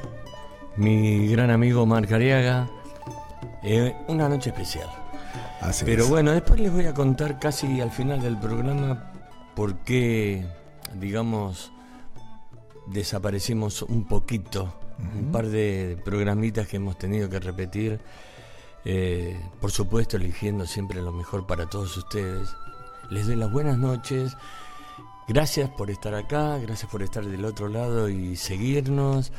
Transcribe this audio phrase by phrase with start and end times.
[0.76, 2.68] mi gran amigo Marc Ariaga,
[3.62, 4.88] eh, una noche especial.
[5.84, 9.10] Pero bueno, después les voy a contar casi al final del programa
[9.54, 10.46] por qué,
[10.94, 11.72] digamos,
[12.86, 18.00] desaparecimos un poquito, un par de programitas que hemos tenido que repetir.
[18.84, 22.54] Eh, por supuesto, eligiendo siempre lo mejor para todos ustedes.
[23.08, 24.36] Les doy las buenas noches.
[25.26, 29.32] Gracias por estar acá, gracias por estar del otro lado y seguirnos.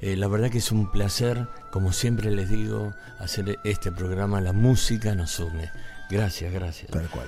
[0.00, 4.40] Eh, la verdad que es un placer, como siempre les digo, hacer este programa.
[4.40, 5.70] La música nos une.
[6.10, 6.90] Gracias, gracias.
[6.90, 7.26] Tal cual.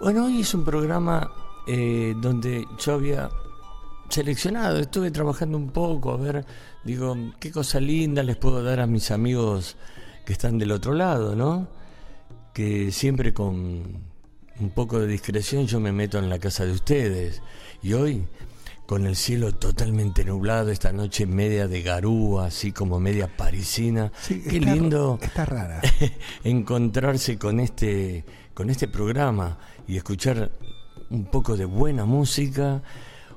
[0.00, 1.30] Bueno, hoy es un programa
[1.66, 3.28] eh, donde yo había
[4.08, 6.44] seleccionado, estuve trabajando un poco, a ver,
[6.84, 9.76] digo, qué cosa linda les puedo dar a mis amigos
[10.24, 11.68] que están del otro lado, ¿no?
[12.52, 14.10] Que siempre con
[14.58, 17.42] un poco de discreción yo me meto en la casa de ustedes.
[17.82, 18.26] Y hoy
[18.90, 24.10] con el cielo totalmente nublado, esta noche media de garúa, así como media parisina.
[24.26, 25.80] Qué lindo está rara.
[26.42, 30.50] encontrarse con este, con este programa y escuchar
[31.08, 32.82] un poco de buena música,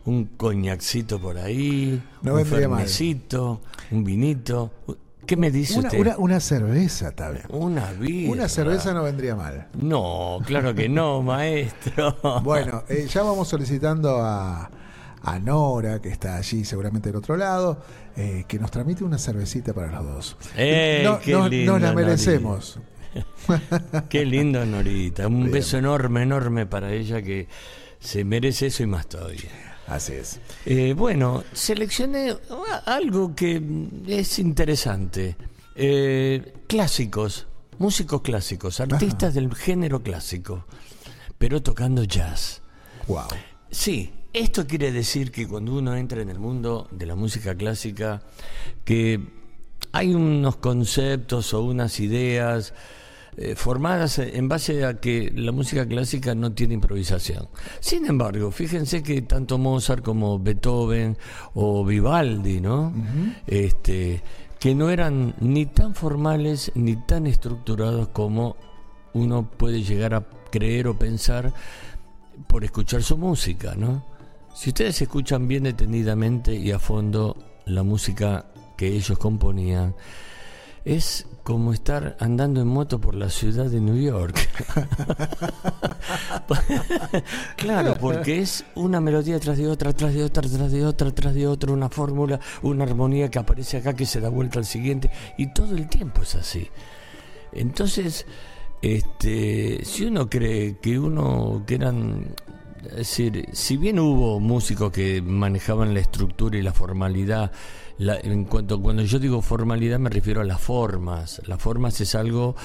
[0.05, 4.71] un coñacito por ahí, un fermecito, un vinito.
[5.27, 6.15] ¿Qué me dice una, usted?
[6.17, 7.93] Una, cerveza, tal Una.
[8.27, 9.67] Una cerveza no vendría mal.
[9.79, 12.17] No, claro que no, maestro.
[12.41, 14.71] bueno, eh, ya vamos solicitando a
[15.23, 17.81] a Nora, que está allí seguramente del otro lado,
[18.15, 20.37] eh, que nos transmite una cervecita para los dos.
[20.57, 22.79] Eh, no, qué lindo, la merecemos.
[24.09, 25.27] qué lindo, Norita.
[25.27, 27.47] Un beso enorme, enorme para ella que
[27.99, 29.49] se merece eso y más todavía.
[29.87, 30.39] Así es.
[30.65, 32.35] Eh, bueno, seleccioné
[32.85, 33.61] algo que
[34.07, 35.37] es interesante.
[36.67, 37.47] clásicos,
[37.77, 40.65] músicos clásicos, artistas del género clásico,
[41.37, 42.61] pero tocando jazz.
[43.07, 43.27] Wow.
[43.71, 48.21] Sí, esto quiere decir que cuando uno entra en el mundo de la música clásica,
[48.83, 49.19] que
[49.91, 52.73] hay unos conceptos o unas ideas
[53.37, 57.47] eh, formadas en base a que la música clásica no tiene improvisación.
[57.79, 61.17] Sin embargo, fíjense que tanto Mozart como Beethoven
[61.53, 62.93] o Vivaldi, ¿no?
[63.47, 64.21] Este
[64.59, 68.55] que no eran ni tan formales ni tan estructurados como
[69.13, 71.53] uno puede llegar a creer o pensar
[72.47, 74.12] por escuchar su música, ¿no?
[74.53, 78.45] Si ustedes escuchan bien detenidamente y a fondo la música
[78.77, 79.95] que ellos componían,
[80.85, 84.37] es como estar andando en moto por la ciudad de New York.
[87.57, 91.33] claro, porque es una melodía tras de otra, tras de otra, tras de otra, tras
[91.33, 95.09] de otra, una fórmula, una armonía que aparece acá, que se da vuelta al siguiente,
[95.37, 96.69] y todo el tiempo es así.
[97.51, 98.25] Entonces,
[98.81, 102.35] este, si uno cree que uno, que eran
[102.85, 107.51] es decir, si bien hubo músicos que manejaban la estructura y la formalidad,
[107.99, 111.41] en cuanto cuando yo digo formalidad me refiero a las formas.
[111.45, 112.55] Las formas es algo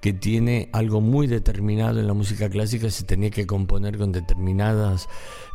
[0.00, 5.08] que tiene algo muy determinado en la música clásica, se tenía que componer con determinadas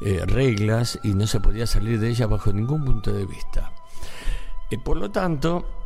[0.05, 3.73] eh, reglas y no se podía salir de ella bajo ningún punto de vista.
[4.69, 5.80] Eh, por lo tanto,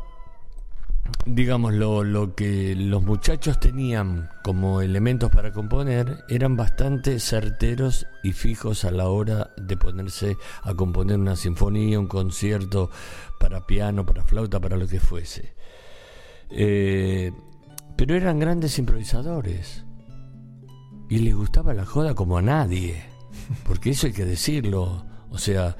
[1.25, 8.85] digamos, lo, que los muchachos tenían como elementos para componer eran bastante certeros y fijos
[8.85, 12.89] a la hora de ponerse a componer una sinfonía, un concierto
[13.39, 15.53] para piano, para flauta, para lo que fuese.
[16.49, 17.31] Eh,
[17.95, 19.83] pero eran grandes improvisadores
[21.09, 23.03] y les gustaba la joda como a nadie,
[23.65, 25.05] porque eso hay que decirlo.
[25.29, 25.75] O sea,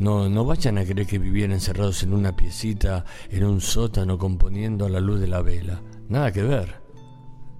[0.00, 4.86] no, no vayan a creer que vivían encerrados en una piecita, en un sótano, componiendo
[4.86, 5.82] a la luz de la vela.
[6.08, 6.80] Nada que ver.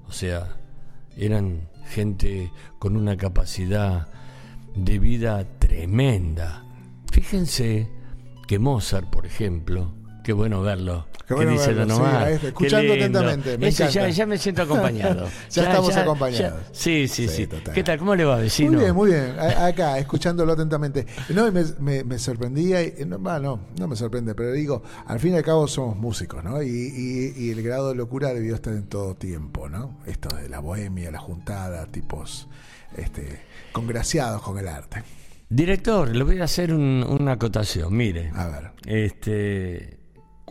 [0.08, 0.56] O sea,
[1.18, 4.08] eran gente con una capacidad
[4.74, 6.64] de vida tremenda.
[7.12, 7.90] Fíjense
[8.48, 11.06] que Mozart, por ejemplo, qué bueno verlo,
[11.38, 12.28] Qué, dice Don Omar.
[12.30, 13.56] escuchando atentamente.
[13.56, 15.28] Me ya, ya, me siento acompañado.
[15.50, 16.62] ya, estamos acompañados.
[16.72, 17.48] sí, sí, sí.
[17.72, 17.98] ¿Qué tal?
[17.98, 18.72] ¿Cómo le va, vecino?
[18.72, 19.36] Muy bien, muy bien.
[19.38, 21.06] acá, escuchándolo atentamente.
[21.28, 22.82] No, me, me, sorprendía.
[22.82, 26.42] Y, no, no, no me sorprende, pero digo, al fin y al cabo somos músicos,
[26.42, 26.62] ¿no?
[26.62, 29.98] Y, y, el grado de locura debió estar en todo tiempo, ¿no?
[30.06, 32.48] Esto de la bohemia, la juntada, tipos
[32.96, 33.40] este,
[33.72, 35.04] congraciados con el arte.
[35.48, 37.96] Director, le voy a hacer una acotación.
[37.96, 38.32] Mire.
[38.34, 38.70] A ver.
[38.86, 39.99] Este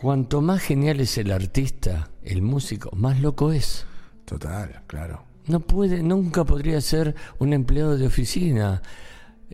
[0.00, 3.84] cuanto más genial es el artista, el músico, más loco es.
[4.24, 5.24] Total, claro.
[5.46, 8.80] No puede, nunca podría ser un empleado de oficina.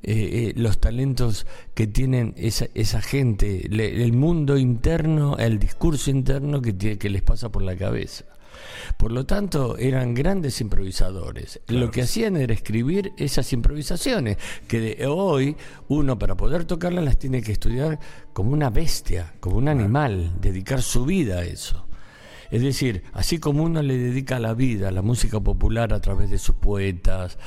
[0.03, 6.61] Eh, eh, los talentos que tienen esa, esa gente, el mundo interno, el discurso interno
[6.61, 8.25] que, que les pasa por la cabeza.
[8.97, 11.61] Por lo tanto, eran grandes improvisadores.
[11.69, 14.39] Lo que hacían era escribir esas improvisaciones,
[14.69, 15.57] que de hoy
[15.89, 17.99] uno para poder tocarlas las tiene que estudiar
[18.33, 21.87] como una bestia, como un animal, dedicar su vida a eso.
[22.51, 26.31] Es decir, así como uno le dedica la vida a la música popular a través
[26.31, 27.39] de sus poetas,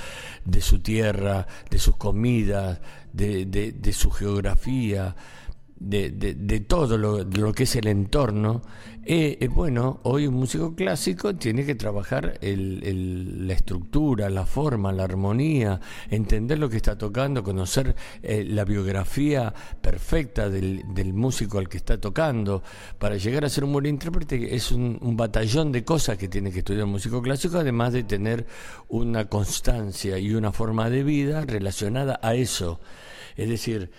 [0.43, 2.81] de su tierra, de sus comidas,
[3.13, 5.15] de, de su geografía,
[5.79, 8.61] de, de, todo lo, lo, que es el entorno,
[9.05, 14.91] eh, eh, bueno, hoy un músico clásico tiene que trabajar el, la estructura, la forma,
[14.91, 15.79] la armonía,
[16.09, 21.77] entender lo que está tocando, conocer eh, la biografía perfecta del, del, músico al que
[21.77, 22.61] está tocando.
[22.99, 26.51] Para llegar a ser un buen intérprete es un, un batallón de cosas que tiene
[26.51, 28.45] que estudiar un músico clásico, además de tener
[28.89, 32.81] una constancia y una forma de vida relacionada a eso.
[33.37, 33.89] Es decir,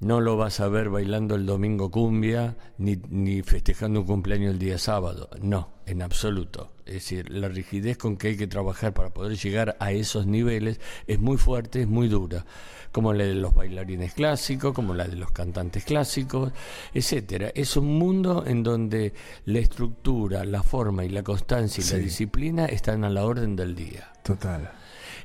[0.00, 4.58] no lo vas a ver bailando el domingo cumbia ni, ni festejando un cumpleaños el
[4.58, 5.28] día sábado.
[5.40, 6.72] No, en absoluto.
[6.86, 10.80] Es decir, la rigidez con que hay que trabajar para poder llegar a esos niveles
[11.06, 12.46] es muy fuerte, es muy dura.
[12.92, 16.52] Como la de los bailarines clásicos, como la de los cantantes clásicos,
[16.94, 17.50] etcétera.
[17.54, 19.12] Es un mundo en donde
[19.44, 23.74] la estructura, la forma y la constancia y la disciplina están a la orden del
[23.74, 24.12] día.
[24.22, 24.77] Total.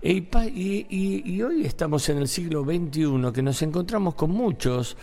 [0.05, 4.97] Y, hoy estamos en el siglo XXI, que nos encontramos con muchos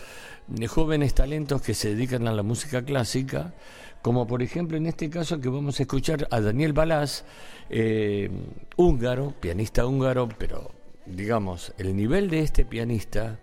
[0.59, 3.55] eh, jóvenes talentos que se dedican a la música clásica,
[4.03, 7.25] como por ejemplo en este caso que vamos a escuchar a Daniel Balás,
[7.71, 8.31] eh,
[8.77, 10.71] húngaro, pianista húngaro, pero
[11.07, 13.41] digamos, el nivel de este pianista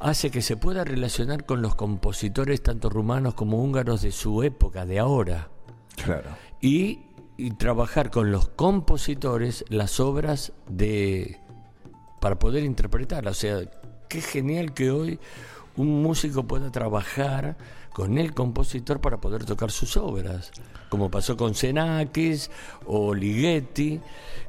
[0.00, 4.86] hace que se pueda relacionar con los compositores tanto rumanos como húngaros de su época,
[4.86, 5.50] de ahora.
[6.02, 6.30] Claro.
[6.60, 7.09] Y
[7.40, 11.38] y trabajar con los compositores las obras de
[12.20, 13.38] para poder interpretarlas.
[13.38, 13.60] O sea,
[14.08, 15.18] qué genial que hoy
[15.76, 17.56] un músico pueda trabajar
[17.94, 20.52] con el compositor para poder tocar sus obras,
[20.90, 22.50] como pasó con Xenakis
[22.84, 24.00] o Ligeti,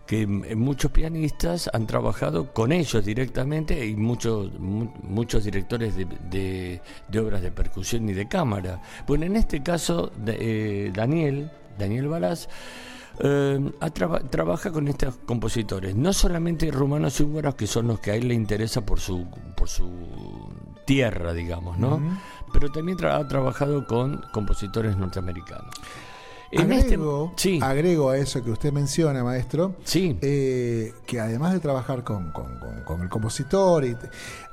[0.06, 7.42] que muchos pianistas han trabajado con ellos directamente y muchos muchos directores de, de, obras
[7.42, 8.82] de percusión y de cámara.
[9.08, 11.50] Bueno, en este caso, eh, Daniel
[11.82, 12.50] Daniel Balas,
[13.20, 13.72] eh,
[14.30, 18.28] trabaja con estos compositores, no solamente rumanos y húngaros, que son los que a él
[18.28, 19.90] le interesa por su, por su
[20.86, 22.02] tierra, digamos, ¿no?
[22.54, 25.74] Pero también ha trabajado con compositores norteamericanos.
[26.52, 26.98] Este
[27.62, 30.18] agrego, a eso que usted menciona, maestro, sí.
[30.22, 33.96] Eh, que además de trabajar con, con el compositor, y,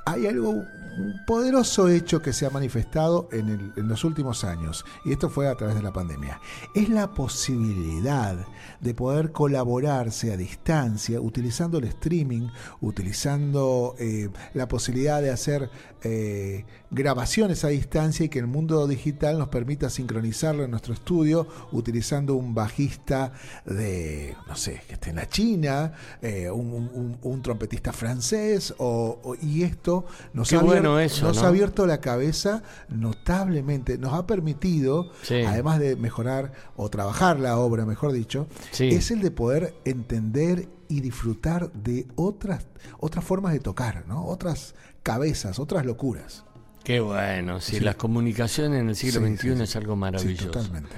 [0.05, 0.63] hay algo
[0.99, 5.55] un poderoso hecho que se ha manifestado en, los últimos años, y esto fue a
[5.55, 6.39] través de la pandemia,
[6.75, 8.35] es la posibilidad
[8.79, 12.49] de poder colaborarse a distancia utilizando el streaming,
[12.81, 15.69] utilizando eh, la posibilidad de hacer
[16.01, 21.47] eh, grabaciones a distancia y que el mundo digital nos permita sincronizarlo en nuestro estudio
[21.71, 23.33] utilizando un bajista
[23.65, 30.05] de, no sé, que esté en la China, eh, un, trompetista francés, o, y esto
[30.33, 30.59] nos, ha,
[30.95, 35.11] nos ha abierto la cabeza notablemente, nos ha permitido,
[35.47, 41.01] además de mejorar o trabajar la obra, mejor dicho, es el de poder entender y
[41.01, 42.65] disfrutar de otras,
[42.99, 44.25] otras formas de tocar, ¿no?
[44.25, 46.45] otras cabezas, otras locuras.
[46.83, 50.51] Qué bueno, sí, las comunicaciones en el siglo XXI es algo maravilloso.
[50.51, 50.95] totalmente.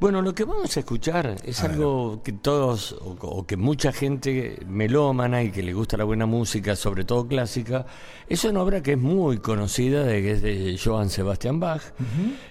[0.00, 5.42] Bueno, lo que vamos a escuchar es algo que todos, o, que mucha gente melómana
[5.42, 7.86] y que le gusta la buena música, sobre todo clásica,
[8.28, 11.82] es una obra que es muy conocida, de, que es de Johann Sebastian Bach,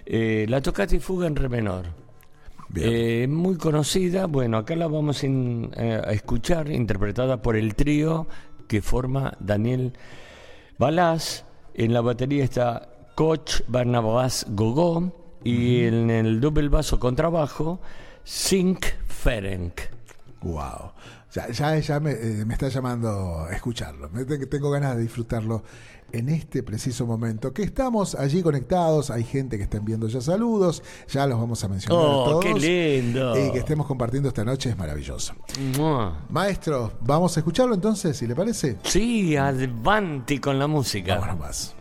[0.06, 1.86] eh, la tocata y fuga en re menor.
[2.76, 8.26] Eh, muy conocida, bueno, acá la vamos eh, a escuchar, interpretada por el trío
[8.68, 9.94] que forma Daniel
[10.80, 11.46] Balás.
[11.76, 17.80] En la batería está Coach Barnabas Gogó y en el doble basso contrabajo,
[18.24, 19.82] Sink Ferenc.
[20.42, 20.92] Wow.
[21.34, 24.10] Ya, ya, ya me, eh, me, está llamando a escucharlo.
[24.50, 25.64] Tengo ganas de disfrutarlo
[26.12, 27.52] en este preciso momento.
[27.54, 29.10] Que estamos allí conectados.
[29.10, 30.84] Hay gente que está enviando ya saludos.
[31.10, 32.46] Ya los vamos a mencionar oh, todos.
[32.46, 33.36] ¡Qué lindo!
[33.36, 35.34] Y que estemos compartiendo esta noche es maravilloso.
[36.30, 38.78] Maestro, vamos a escucharlo entonces, si le parece.
[38.84, 41.16] Sí, adelante con la música.
[41.16, 41.76] Vámonos más.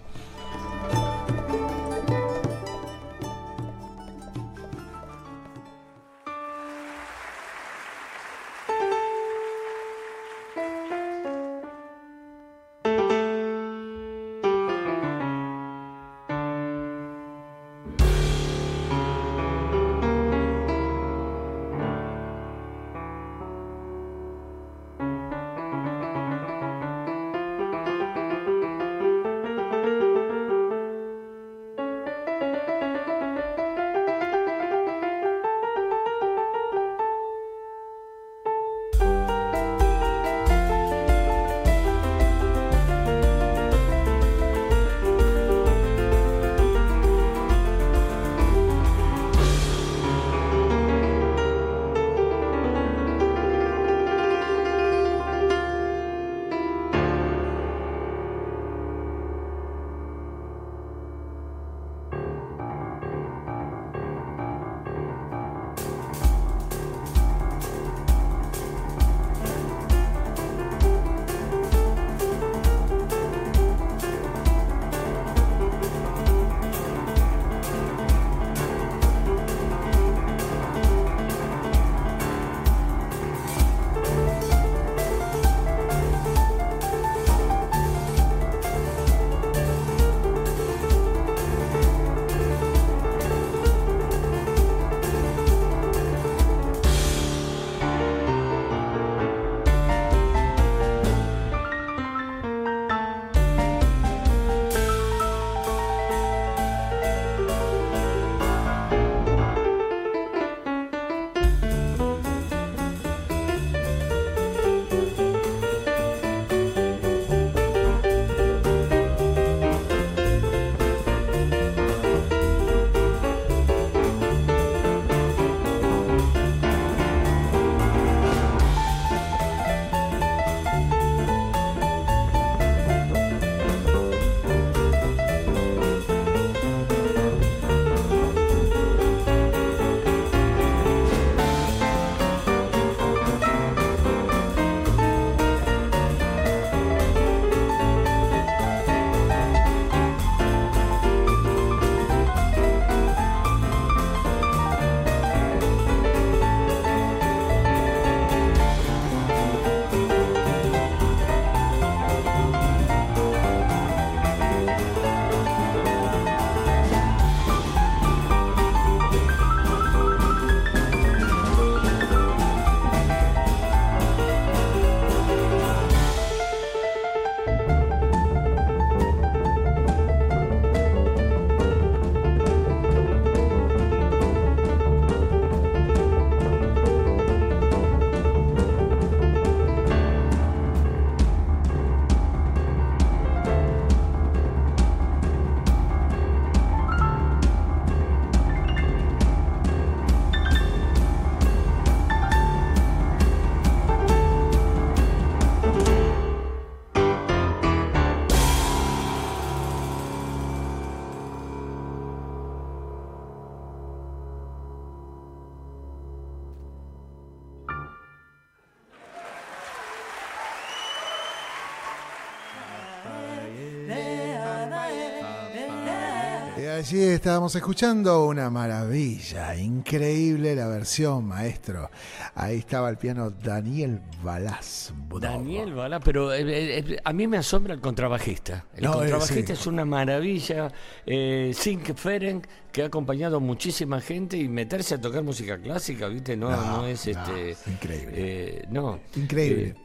[226.93, 231.91] Allí estábamos escuchando una maravilla, increíble la versión, maestro.
[232.35, 234.93] Ahí estaba el piano Daniel Balaz.
[235.19, 238.67] Daniel Balaz, pero eh, eh, eh, a mí me asombra el contrabajista.
[238.77, 240.71] El contrabajista es una maravilla.
[241.07, 246.09] Eh, Sink Ferenc, que ha acompañado a muchísima gente y meterse a tocar música clásica,
[246.09, 246.37] ¿viste?
[246.37, 247.57] No, no, es este.
[247.71, 248.67] increíble.
[248.71, 249.01] no.
[249.17, 249.77] Increíble.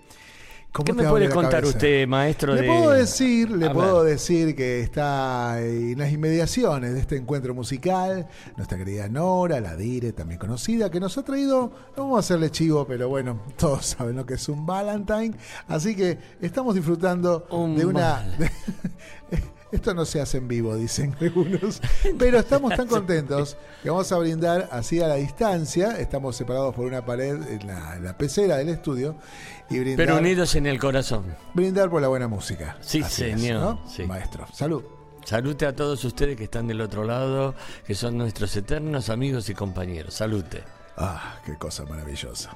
[0.85, 2.55] ¿Qué me puede contar usted, maestro?
[2.55, 8.27] Le puedo decir, le puedo decir que está en las inmediaciones de este encuentro musical,
[8.55, 12.51] nuestra querida Nora, la Dire, también conocida, que nos ha traído, no vamos a hacerle
[12.51, 15.35] chivo, pero bueno, todos saben lo que es un Valentine,
[15.67, 18.25] así que estamos disfrutando de una...
[19.69, 21.81] Esto no se hace en vivo, dicen algunos.
[22.17, 25.99] Pero estamos tan contentos que vamos a brindar así a la distancia.
[25.99, 29.15] Estamos separados por una pared en la, pecera del estudio.
[29.69, 31.35] Y brindar, Pero unidos en el corazón.
[31.53, 32.77] Brindar por la buena música.
[32.81, 33.79] Sí, señor.
[34.07, 34.47] Maestro.
[34.53, 34.83] Salud.
[35.25, 37.53] Salute a todos ustedes que están del otro lado,
[37.85, 40.13] que son nuestros eternos amigos y compañeros.
[40.13, 40.63] Salute.
[40.95, 42.55] Ah, qué cosa maravillosa.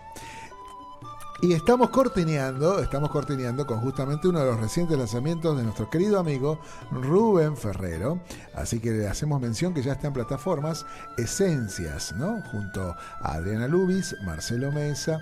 [1.43, 6.19] Y estamos cortineando, estamos cortineando con justamente uno de los recientes lanzamientos de nuestro querido
[6.19, 6.59] amigo
[6.91, 8.21] Rubén Ferrero.
[8.53, 10.85] Así que le hacemos mención que ya está en plataformas
[11.17, 12.43] Esencias, ¿no?
[12.51, 15.19] Junto a Adriana Lubis, Marcelo Mesa.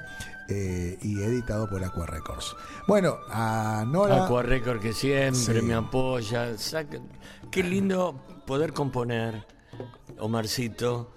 [0.49, 2.55] Eh, y editado por Aqua Records.
[2.87, 4.25] Bueno, a Nora.
[4.25, 6.49] Aqua Records que siempre me apoya.
[7.51, 9.45] Qué lindo poder componer,
[10.17, 11.13] Omarcito.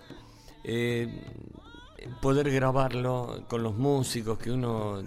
[0.62, 1.08] Eh,
[2.20, 5.02] poder grabarlo con los músicos que uno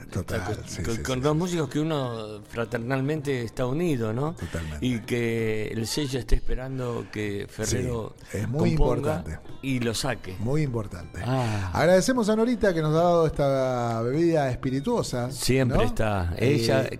[1.05, 4.33] con, los músicos que uno fraternalmente está unido, ¿no?
[4.33, 4.85] Totalmente.
[4.85, 10.35] Y que el sello esté esperando que Ferrero es muy importante y lo saque.
[10.39, 11.21] Muy importante.
[11.23, 11.71] Ah.
[11.73, 15.31] Agradecemos a Norita que nos ha dado esta bebida espirituosa.
[15.31, 16.33] Siempre está.
[16.37, 16.99] Ella eh,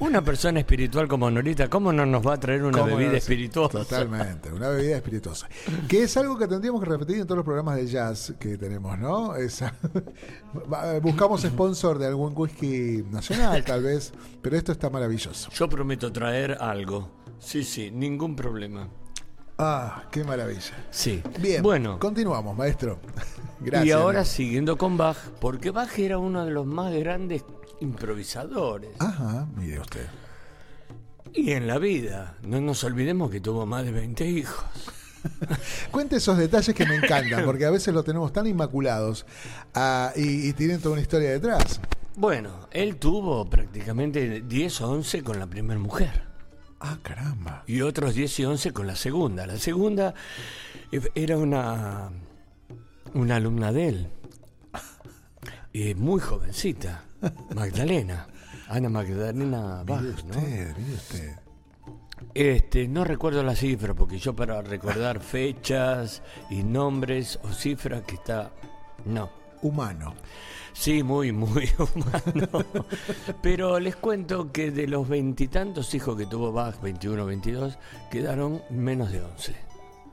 [0.00, 3.78] una persona espiritual como Norita, ¿cómo no nos va a traer una bebida espirituosa?
[3.78, 5.48] Totalmente, una bebida espirituosa.
[5.88, 8.98] Que es algo que tendríamos que repetir en todos los programas de jazz que tenemos,
[8.98, 9.36] ¿no?
[9.36, 9.74] Esa,
[11.02, 14.12] buscamos sponsor de algún whisky nacional, tal vez,
[14.42, 15.50] pero esto está maravilloso.
[15.50, 17.10] Yo prometo traer algo.
[17.38, 18.88] Sí, sí, ningún problema.
[19.58, 20.86] Ah, qué maravilla.
[20.90, 21.22] Sí.
[21.38, 21.62] Bien.
[21.62, 22.98] Bueno, continuamos, maestro.
[23.60, 23.86] Gracias.
[23.86, 27.44] Y ahora siguiendo con Bach, porque Bach era uno de los más grandes
[27.80, 28.90] improvisadores.
[28.98, 30.06] Ajá, mire usted.
[31.32, 34.64] Y en la vida, no nos olvidemos que tuvo más de 20 hijos.
[35.90, 39.26] Cuente esos detalles que me encantan, porque a veces los tenemos tan inmaculados
[39.74, 41.80] ah, y, tienen toda una historia detrás.
[42.16, 46.22] Bueno, él tuvo prácticamente 10 o 11 con la primera mujer.
[46.78, 47.64] Ah, caramba.
[47.66, 49.46] Y otros 10 y 11 con la segunda.
[49.46, 50.14] La segunda
[51.14, 52.10] era una,
[53.14, 54.08] una alumna de él.
[55.72, 57.02] Y muy jovencita.
[57.54, 58.26] Magdalena.
[58.68, 60.94] Ana Magdalena Bach, usted, ¿no?
[60.94, 61.36] usted.
[62.32, 68.14] Este, no recuerdo la cifra, porque yo para recordar fechas y nombres o cifras que
[68.16, 68.52] está.
[69.04, 69.30] No.
[69.62, 70.14] Humano.
[70.72, 72.64] Sí, muy, muy humano.
[73.40, 77.78] Pero les cuento que de los veintitantos hijos que tuvo Bach, 21, 22,
[78.10, 79.54] quedaron menos de 11.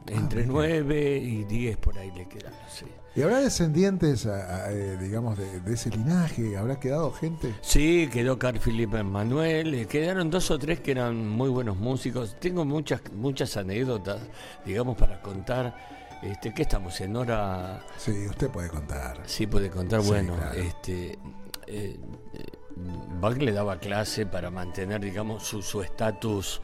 [0.07, 2.85] Entre 9 y 10 por ahí le quedaron, sí.
[3.13, 6.55] ¿Y habrá descendientes, eh, digamos, de, ese linaje?
[6.55, 7.53] ¿Habrá quedado gente?
[7.61, 12.37] Sí, quedó Carl Philippe Manuel, eh, quedaron dos o tres que eran muy buenos músicos.
[12.39, 14.21] Tengo muchas muchas anécdotas,
[14.65, 15.75] digamos, para contar.
[16.21, 17.83] Este, ¿Qué estamos en hora?
[17.97, 19.21] Sí, usted puede contar.
[19.25, 20.01] Sí, puede contar.
[20.03, 21.17] bueno, este,
[21.67, 21.99] eh,
[23.19, 26.61] Bach le daba clase para mantener, digamos, su estatus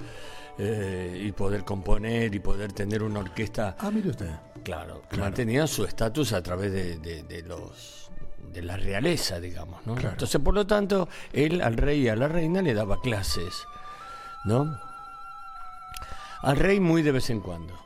[0.60, 3.76] eh, y poder componer y poder tener una orquesta.
[3.78, 4.32] Ah, mire usted.
[4.68, 8.12] Claro, mantenía su estatus a través de, los
[8.52, 9.98] de la realeza, digamos, ¿no?
[9.98, 13.64] Entonces, por lo tanto, él al rey y a la reina le daba clases,
[14.44, 14.78] ¿no?
[16.42, 17.80] Al rey muy de vez en cuando,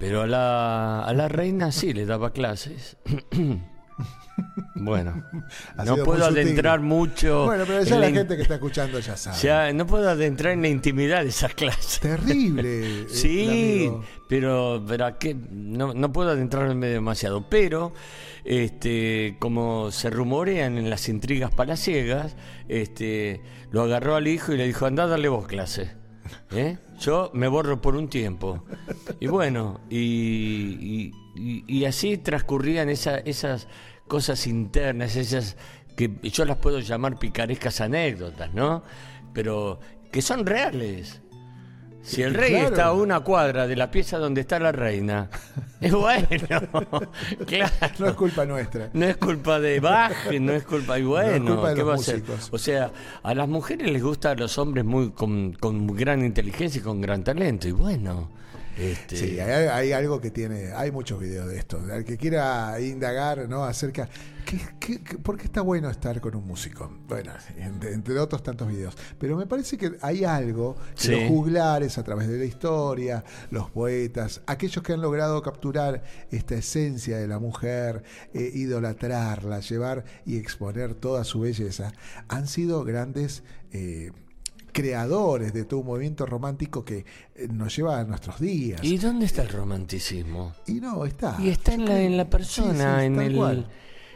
[0.00, 2.96] pero a la, a la reina sí le daba clases.
[4.74, 5.24] Bueno,
[5.84, 7.46] no puedo adentrar mucho.
[7.46, 9.72] Bueno, pero ya la, gente que está escuchando ya sabe.
[9.74, 12.00] no puedo adentrar en la intimidad de esas clases.
[12.00, 13.08] Terrible.
[13.08, 13.90] sí,
[14.28, 17.48] pero, pero que no, no puedo adentrarme demasiado.
[17.48, 17.92] Pero,
[18.44, 22.36] este, como se rumorean en las intrigas palaciegas,
[22.68, 26.00] este, lo agarró al hijo y le dijo: anda, dale vos clase.
[26.52, 26.78] ¿Eh?
[27.00, 28.64] Yo me borro por un tiempo.
[29.20, 33.66] Y bueno, y, y, así transcurrían esas
[34.10, 35.56] cosas internas, esas
[35.96, 38.82] que yo las puedo llamar picarescas anécdotas, ¿no?
[39.32, 39.78] Pero
[40.10, 41.22] que son reales.
[42.02, 45.30] Si el rey está a una cuadra de la pieza donde está la reina,
[45.80, 46.26] es bueno,
[47.46, 47.70] claro.
[48.00, 48.90] No es culpa nuestra.
[48.94, 52.24] No es culpa de Bach, no es culpa, y bueno, ¿qué va a ser?
[52.50, 52.90] O sea,
[53.22, 57.22] a las mujeres les gustan los hombres muy con, con gran inteligencia y con gran
[57.22, 58.28] talento, y bueno,
[58.78, 61.80] Este, Sí, hay, hay algo que tiene, hay muchos videos de esto.
[61.92, 63.64] Al que quiera indagar ¿no?
[63.64, 64.08] acerca,
[64.46, 66.90] ¿qué, qué- qué- por qué está bueno estar con un músico?
[67.06, 68.96] Bueno, entre, entre otros tantos videos.
[69.18, 71.10] Pero me parece que hay algo que Sí.
[71.12, 76.54] los juglares a través de la historia, los poetas, aquellos que han logrado capturar esta
[76.54, 78.02] esencia de la mujer,
[78.32, 81.92] eh, idolatrarla, llevar y exponer toda su belleza,
[82.28, 83.42] han sido grandes...
[83.72, 84.10] eh,
[84.72, 87.04] creadores de todo un movimiento romántico que
[87.34, 88.80] eh, nos lleva a nuestros días.
[88.82, 90.54] ¿Y dónde está el romanticismo?
[90.66, 91.36] Y no, está.
[91.40, 93.68] Y está en la, en la persona, Sí, sí, en el, cual.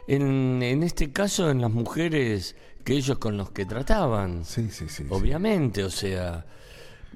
[0.08, 4.44] en, en este caso en las mujeres que ellos con los que trataban.
[4.44, 5.04] Sí, sí, sí.
[5.04, 5.06] sí.
[5.10, 6.44] Obviamente, o sea,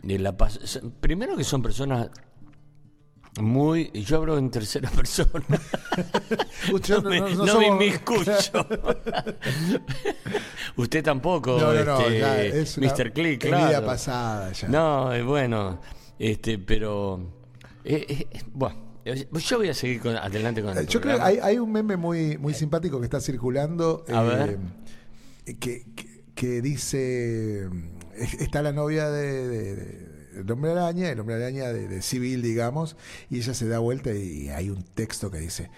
[0.03, 0.37] de la
[1.01, 2.09] primero que son personas
[3.43, 5.31] muy, yo hablo en tercera persona,
[6.89, 8.33] no, me, no me somos- inmiscuyo.
[10.77, 13.13] Usted tampoco, No, este, ya, es Mr.
[13.13, 13.69] Click, es claro.
[13.69, 14.69] vida pasada ya.
[14.69, 15.81] No, eh, bueno,
[16.19, 17.33] este, pero
[17.85, 21.39] eh, eh, bueno, yo voy a seguir con- adelante con el Yo creo que hay,
[21.43, 24.05] hay un meme muy, muy simpático que está circulando.
[24.13, 24.59] A ver.
[25.45, 25.55] Que,
[25.95, 27.69] que- que dice.
[28.39, 30.08] Está la novia de-
[30.39, 32.97] el hombre araña, el hombre araña de, de civil, digamos,
[33.31, 35.71] y ella se da vuelta y hay un texto que dice,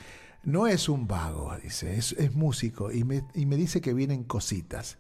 [0.43, 4.25] no es un vago, dice, es, es músico, y me, y me dice que vienen
[4.25, 4.97] cositas.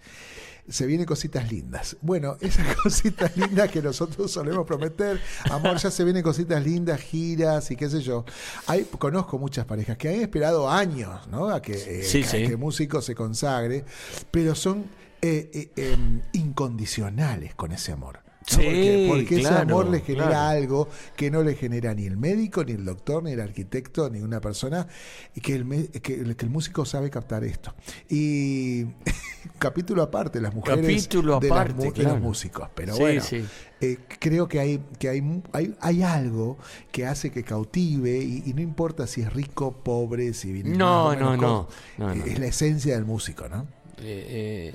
[0.69, 1.97] Se vienen cositas lindas.
[2.01, 5.19] Bueno, esas cositas lindas que nosotros solemos prometer,
[5.51, 8.25] amor, ya se vienen cositas lindas, giras y qué sé yo.
[8.67, 11.49] Hay, conozco muchas parejas que han esperado años, ¿no?
[11.49, 12.37] A que, eh, Sí, a sí.
[12.39, 13.85] que el músico se consagre,
[14.31, 14.85] pero son
[15.23, 18.21] eh, eh, em, incondicionales con ese amor.
[18.41, 18.47] ¿No?
[18.47, 20.49] Sí, porque porque ese amor le genera claro.
[20.59, 24.21] algo que no le genera ni el médico, ni el doctor, ni el arquitecto, ni
[24.21, 24.87] una persona,
[25.35, 27.75] y que el, que, el- que el músico sabe captar esto.
[28.09, 28.87] Y
[29.59, 32.11] capítulo aparte, las mujeres Capítulo de, las aparte, de claro.
[32.15, 32.69] los músicos.
[32.75, 33.45] Pero Sí, bueno, sí.
[33.81, 36.57] eh, creo que hay, que hay, hay, hay algo
[36.91, 41.15] que hace que cautive, y, y no importa si es rico, pobre, si viene No,
[41.15, 42.13] no, no, eh, no.
[42.25, 43.67] Es la esencia del músico, ¿no?
[43.99, 44.73] Eh,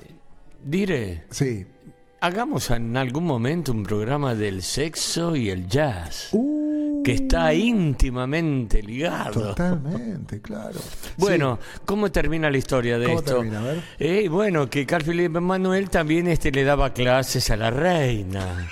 [0.64, 1.66] diré, Sí.
[2.20, 6.55] Hagamos en algún momento un programa del sexo y el jazz, Uh,
[7.06, 9.30] que está íntimamente ligado.
[9.50, 10.80] Totalmente, claro.
[11.16, 13.34] Bueno, ¿cómo termina la historia de ¿Cómo esto?
[13.36, 13.60] termina?
[13.60, 13.82] A ver.
[14.00, 18.68] Eh, bueno, que Carl Philipp Manuel también este, le daba clases a la reina.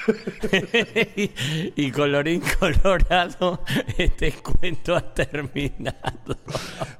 [1.15, 1.31] y,
[1.77, 3.63] y colorín colorado,
[3.99, 6.37] este cuento ha terminado.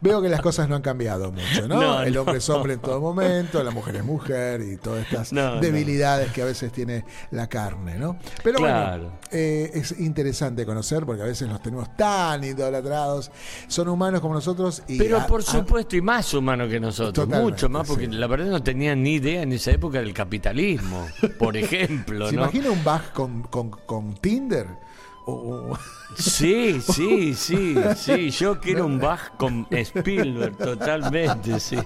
[0.01, 1.81] Veo que las cosas no han cambiado mucho, ¿no?
[1.81, 2.21] No, el no.
[2.21, 5.61] hombre es hombre en todo momento, la mujer es mujer y todas estas no.
[5.61, 8.19] debilidades que a veces tiene la carne, ¿no?
[8.45, 9.03] Pero Claro.
[9.03, 13.31] bueno, eh, es interesante conocer porque a veces los tenemos tan idolatrados,
[13.69, 17.15] son humanos como nosotros y Pero a- por a- supuesto, y más humano que nosotros,
[17.27, 18.13] Totalmente, mucho más, porque sí.
[18.13, 21.07] la verdad no tenían ni idea en esa época del capitalismo,
[21.39, 22.43] por ejemplo, ¿Se ¿no?
[22.43, 24.84] imagina un Bach con, con, con Tinder?
[25.27, 25.33] O-
[25.73, 25.79] o-
[26.17, 28.31] Sí, sí, sí, sí.
[28.31, 31.77] Yo quiero un Bach con Spielberg, totalmente, sí.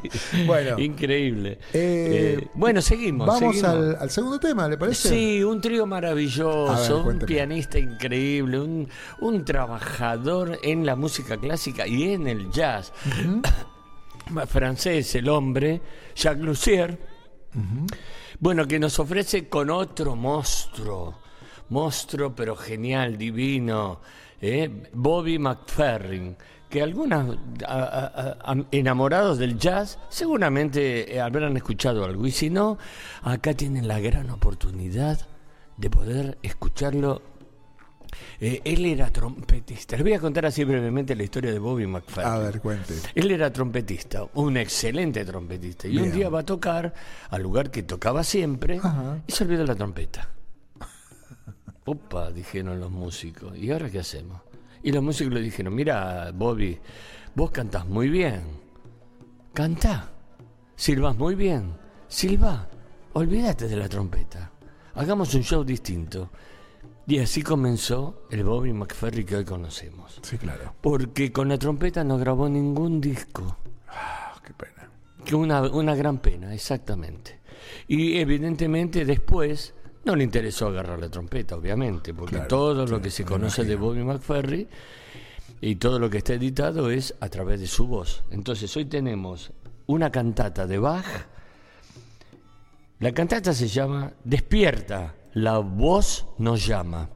[0.46, 0.78] Bueno.
[0.78, 1.52] Increíble.
[1.72, 3.26] Eh, Eh, bueno, seguimos.
[3.26, 3.64] Vamos seguimos.
[3.70, 5.08] al, al segundo tema, ¿le parece?
[5.08, 8.86] Sí, un trío maravilloso, ver, un pianista increíble, un,
[9.22, 12.92] un trabajador en la música clásica y en el jazz.
[14.46, 15.80] Francés, el hombre,
[16.14, 16.98] Jacques Lussier.
[18.40, 21.18] Bueno, que nos ofrece con otro monstruo,
[21.70, 24.00] monstruo pero genial, divino,
[24.40, 24.88] ¿eh?
[24.92, 26.36] Bobby McFerrin,
[26.68, 27.36] que algunos
[28.70, 32.78] enamorados del jazz seguramente eh, habrán escuchado algo, y si no,
[33.22, 35.18] acá tienen la gran oportunidad
[35.76, 37.22] de poder escucharlo.
[38.40, 39.96] Eh, él era trompetista.
[39.96, 42.32] Les voy a contar así brevemente la historia de Bobby McFerrin.
[42.32, 42.94] A ver, cuente.
[43.14, 45.88] Él era trompetista, un excelente trompetista.
[45.88, 46.94] Y un día va a tocar
[47.30, 49.18] al lugar que tocaba siempre Ajá.
[49.26, 50.28] y se olvidó la trompeta.
[51.88, 53.56] Opa, dijeron los músicos.
[53.56, 54.42] ¿Y ahora qué hacemos?
[54.82, 56.78] Y los músicos le dijeron, mira, Bobby,
[57.34, 58.42] vos cantás muy bien.
[59.54, 60.10] Cantá.
[60.76, 61.72] Silbás muy bien.
[62.06, 62.68] Silba.
[63.14, 64.52] Olvídate de la trompeta.
[64.96, 66.30] Hagamos un show distinto.
[67.06, 70.20] Y así comenzó el Bobby McFerry que hoy conocemos.
[70.20, 70.74] Sí, claro.
[70.82, 73.56] Porque con la trompeta no grabó ningún disco.
[73.88, 74.90] Ah, qué pena.
[75.24, 77.40] Que una, una gran pena, exactamente.
[77.86, 79.72] Y evidentemente después
[80.08, 83.76] no le interesó agarrar la trompeta, obviamente, porque Claro, todo lo que se conoce de.
[83.76, 84.66] Bobby McFerry
[85.60, 88.24] y todo lo que está editado es a través de su voz.
[88.30, 89.52] Entonces hoy tenemos
[89.86, 91.04] una cantata de Bach.
[93.00, 97.10] La cantata se llama Despierta, la voz nos llama.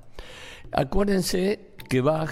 [0.70, 2.30] Acuérdense que Bach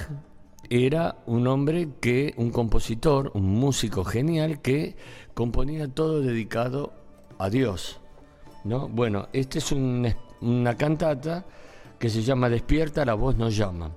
[0.69, 4.95] era un hombre que, un compositor, un músico genial que
[5.35, 6.93] componía todo dedicado
[7.39, 7.99] a Dios.
[8.65, 8.89] ¿no?
[8.89, 11.45] Bueno, esta es un- una cantata
[11.99, 13.91] que se llama Despierta, la voz nos llama.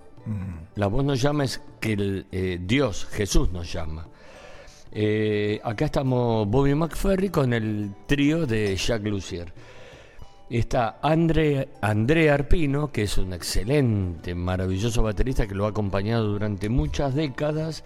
[0.76, 4.08] La voz nos llama es que el, eh, Dios, Jesús nos llama.
[4.92, 9.54] Eh, acá estamos Bobby McFerry con el trío de Jacques Lussier.
[10.54, 16.70] Está André, André Arpino, que es un excelente, maravilloso baterista que lo ha acompañado durante
[16.70, 17.84] muchas décadas,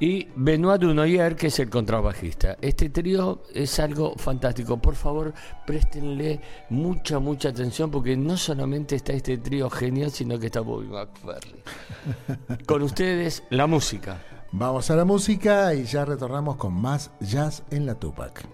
[0.00, 2.56] y Benoit Dunoyer, que es el contrabajista.
[2.62, 4.78] Este trío es algo fantástico.
[4.78, 5.34] Por favor,
[5.66, 10.86] préstenle mucha, mucha atención, porque no solamente está este trío genial, sino que está Bobby
[10.86, 12.64] McFerry.
[12.66, 14.22] Con ustedes, la música.
[14.52, 18.48] Vamos a la música y ya retornamos con más jazz en la Tupac.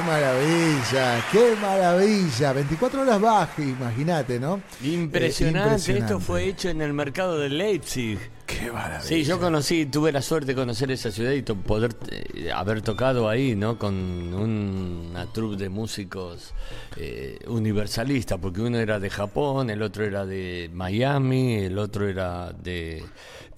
[0.00, 2.52] Qué maravilla, qué maravilla.
[2.54, 4.62] 24 horas bajas, imagínate, ¿no?
[4.82, 5.98] Impresionante.
[5.98, 8.18] Esto fue hecho en el mercado de Leipzig.
[8.46, 9.02] Qué maravilla.
[9.02, 13.28] Sí, yo conocí, tuve la suerte de conocer esa ciudad y poder eh, haber tocado
[13.28, 13.78] ahí, ¿no?
[13.78, 16.54] Con una troupe de músicos
[16.96, 22.54] eh, universalistas, porque uno era de Japón, el otro era de Miami, el otro era
[22.54, 23.04] de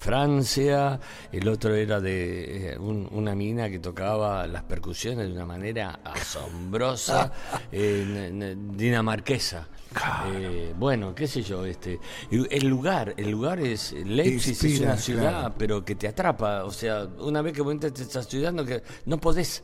[0.03, 0.99] Francia,
[1.31, 7.31] el otro era de eh, una mina que tocaba las percusiones de una manera asombrosa,
[7.71, 9.69] dinamarquesa.
[10.27, 15.53] Eh, bueno, qué sé yo, este, el lugar, el lugar es Leipzig es una ciudad,
[15.57, 18.65] pero que te atrapa, o sea, una vez que vos entras a esta ciudad no,
[18.65, 19.63] que, no podés,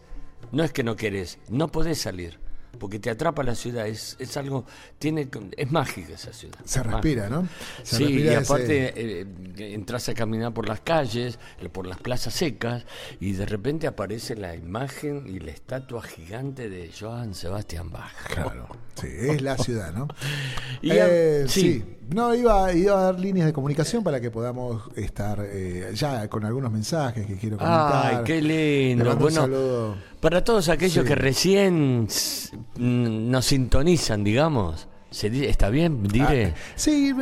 [0.54, 2.39] no es que no querés, no podés salir
[2.77, 4.65] porque te atrapa la ciudad, es, es algo,
[4.97, 5.27] tiene,
[5.58, 6.60] es mágica esa ciudad.
[6.63, 7.47] Se respira, ¿no?
[7.84, 9.27] sí, y aparte eh,
[9.58, 11.39] entras a caminar por las calles,
[11.71, 12.86] por las plazas secas,
[13.19, 18.13] y de repente aparece la imagen y la estatua gigante de Johann Sebastian Bach.
[18.27, 20.08] Claro, sí, es la ciudad, ¿no?
[20.82, 21.84] Eh, sí.
[22.13, 26.43] No, iba, iba, a dar líneas de comunicación para que podamos estar eh, ya con
[26.43, 28.15] algunos mensajes que quiero comentar.
[28.15, 29.15] Ay, qué lindo.
[29.15, 32.07] Bueno, para todos aquellos que recién
[32.77, 36.03] nos sintonizan, digamos, ¿Está bien?
[36.03, 36.53] Dire.
[36.55, 37.13] Ah, sí,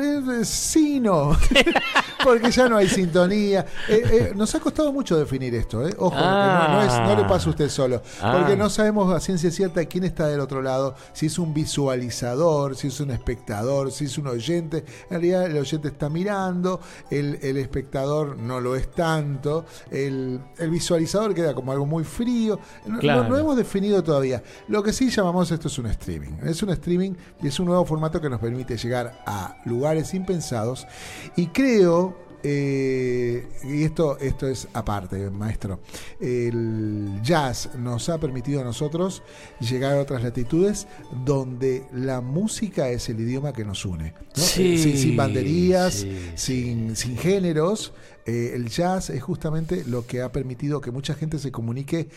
[0.44, 1.32] sí, no.
[2.24, 3.66] Porque ya no hay sintonía.
[3.88, 5.88] Eh, eh, nos ha costado mucho definir esto.
[5.88, 5.96] Eh.
[5.98, 8.02] Ojo, no, es, no, le pasa a usted solo.
[8.02, 8.56] Porque ah.
[8.58, 10.96] no sabemos a ciencia cierta quién está del otro lado.
[11.14, 14.84] Si es un visualizador, si es un espectador, si es un oyente.
[15.04, 16.82] En realidad, el oyente está mirando.
[17.10, 19.66] El, el espectador no lo es tanto.
[19.90, 22.60] El, el, visualizador queda como algo muy frío.
[22.86, 24.44] No, no, hemos definido todavía.
[24.68, 26.34] Lo que sí llamamos esto es un streaming.
[26.44, 30.88] Es un streaming y es un nuevo formato que nos permite llegar a lugares impensados
[31.36, 35.80] y creo eh, y esto, esto es aparte, maestro.
[36.20, 39.24] El jazz nos ha permitido a nosotros
[39.60, 40.88] llegar a otras latitudes
[41.26, 44.14] donde la música es el idioma que nos une.
[44.34, 47.94] sin, banderías, sin, sin, géneros.
[48.26, 52.10] Eh, el jazz es justamente lo que ha permitido que mucha gente se comunique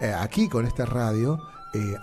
[0.00, 1.40] eh, aquí con esta radio,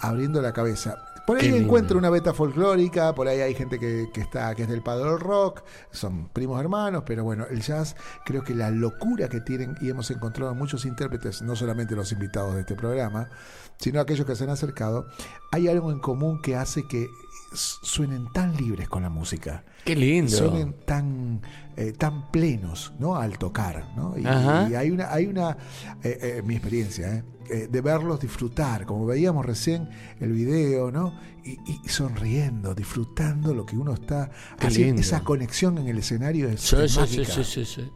[0.02, 1.07] abriendo la cabeza.
[1.28, 4.82] Por ahí encuentro una beta folclórica, por ahí hay gente que, está, que es del
[4.82, 5.62] padrón rock,
[5.92, 10.10] son primos hermanos, pero bueno, el jazz, creo que la locura que tienen, y hemos
[10.10, 13.30] encontrado muchos intérpretes, no solamente los invitados de este programa,
[13.78, 15.06] sino aquellos que se han acercado,
[15.52, 17.10] hay algo en común que hace que
[17.54, 19.64] suenen tan libres con la música.
[19.84, 20.36] Qué lindo.
[20.36, 21.42] Suenen tan,
[21.76, 23.16] eh, tan plenos, ¿no?
[23.16, 24.18] Al tocar, ¿no?
[24.18, 25.58] Y, hay una, hay una,
[26.04, 27.24] eh, eh, mi experiencia, ¿eh?
[27.72, 31.18] De verlos disfrutar, como veíamos recién el video, ¿no?
[31.46, 34.30] Y, sonriendo, disfrutando lo que uno está
[34.60, 35.00] haciendo.
[35.00, 37.92] Esa conexión en el escenario es, sí, sí, sí, sí,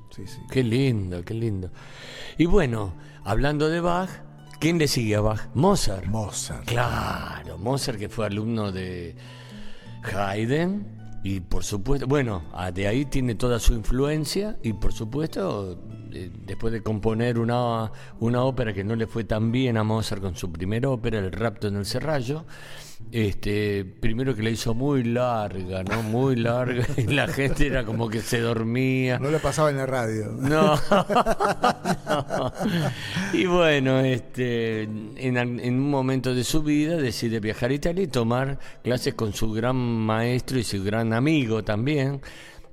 [0.49, 1.69] Qué lindo, qué lindo.
[2.37, 2.93] Y bueno,
[3.25, 4.09] hablando de Bach,
[4.61, 5.49] ¿quién le sigue a Bach?
[5.53, 6.05] Mozart.
[6.05, 6.63] Mozart.
[6.65, 9.17] Claro, Mozart que fue alumno de
[10.03, 15.79] Haydn y por supuesto, bueno, de ahí tiene toda su influencia y por supuesto,
[16.11, 20.35] después de componer una, una ópera que no le fue tan bien a Mozart con
[20.35, 22.45] su primera ópera, El rapto en el serrallo,
[23.11, 26.01] este, primero que la hizo muy larga, ¿no?
[26.01, 29.19] Muy larga, y la gente era como que se dormía.
[29.19, 30.31] No le pasaba en la radio.
[30.31, 30.79] No.
[33.33, 38.07] Y bueno, este, en, en, un momento de su vida decide viajar a Italia y
[38.07, 42.21] tomar clases con su gran maestro y su gran amigo también,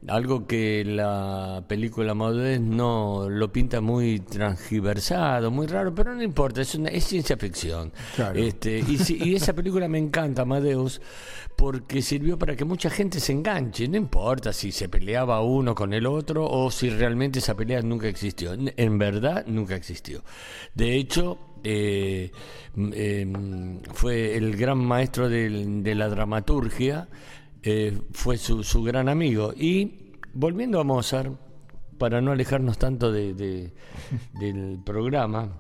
[0.07, 6.63] algo que la película Madurez no lo pinta muy transgiversado, muy raro, pero no importa,
[6.63, 7.93] es, una, es ciencia ficción.
[8.35, 11.01] Este, y, esa película me encanta, Amadeus,
[11.57, 15.93] porque sirvió para que mucha gente se enganche, no importa si se peleaba uno con
[15.93, 18.53] el otro o si realmente esa pelea nunca existió.
[18.55, 20.23] En verdad, nunca existió.
[20.75, 22.31] De hecho, eh,
[22.77, 27.09] em, fue el gran maestro de la dramaturgia
[27.63, 29.53] eh, fue su, su, gran amigo.
[29.57, 31.33] Y volviendo a Mozart,
[31.99, 33.35] para no alejarnos tanto de,
[34.41, 35.53] del programa,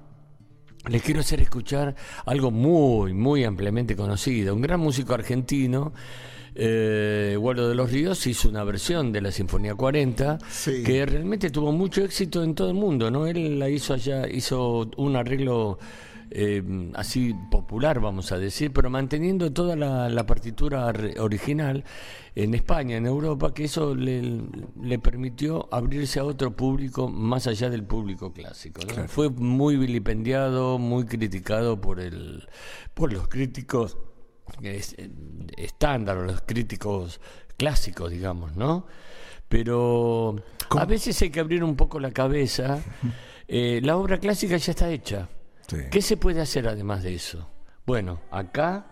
[0.89, 4.55] les quiero hacer escuchar algo muy, muy ampliamente conocido.
[4.55, 5.93] Un gran músico argentino,
[6.55, 10.39] eh, de los Ríos, hizo una versión de la Sinfonía 40
[10.85, 13.11] que realmente tuvo mucho éxito en todo el mundo.
[13.11, 13.27] ¿no?
[13.27, 15.79] Él la hizo allá, hizo un arreglo
[16.31, 16.62] eh,
[16.95, 21.85] así popular, vamos a decir, pero manteniendo toda la, partitura original
[22.35, 24.43] en España, en Europa, que eso le,
[24.83, 28.83] le, permitió abrirse a otro público más allá del público clásico.
[29.09, 32.47] Fue muy vilipendiado, muy criticado por, el,
[32.95, 33.97] por los críticos
[35.57, 37.20] estándar, los críticos
[37.57, 38.87] clásicos, digamos, ¿no?
[39.49, 40.37] Pero
[40.70, 42.83] a veces hay que abrir un poco la cabeza.
[43.51, 45.26] Eh, la obra clásica ya está hecha.
[45.69, 45.77] Sí.
[45.91, 47.49] ¿Qué se puede hacer además de eso?
[47.87, 48.87] Bueno, acá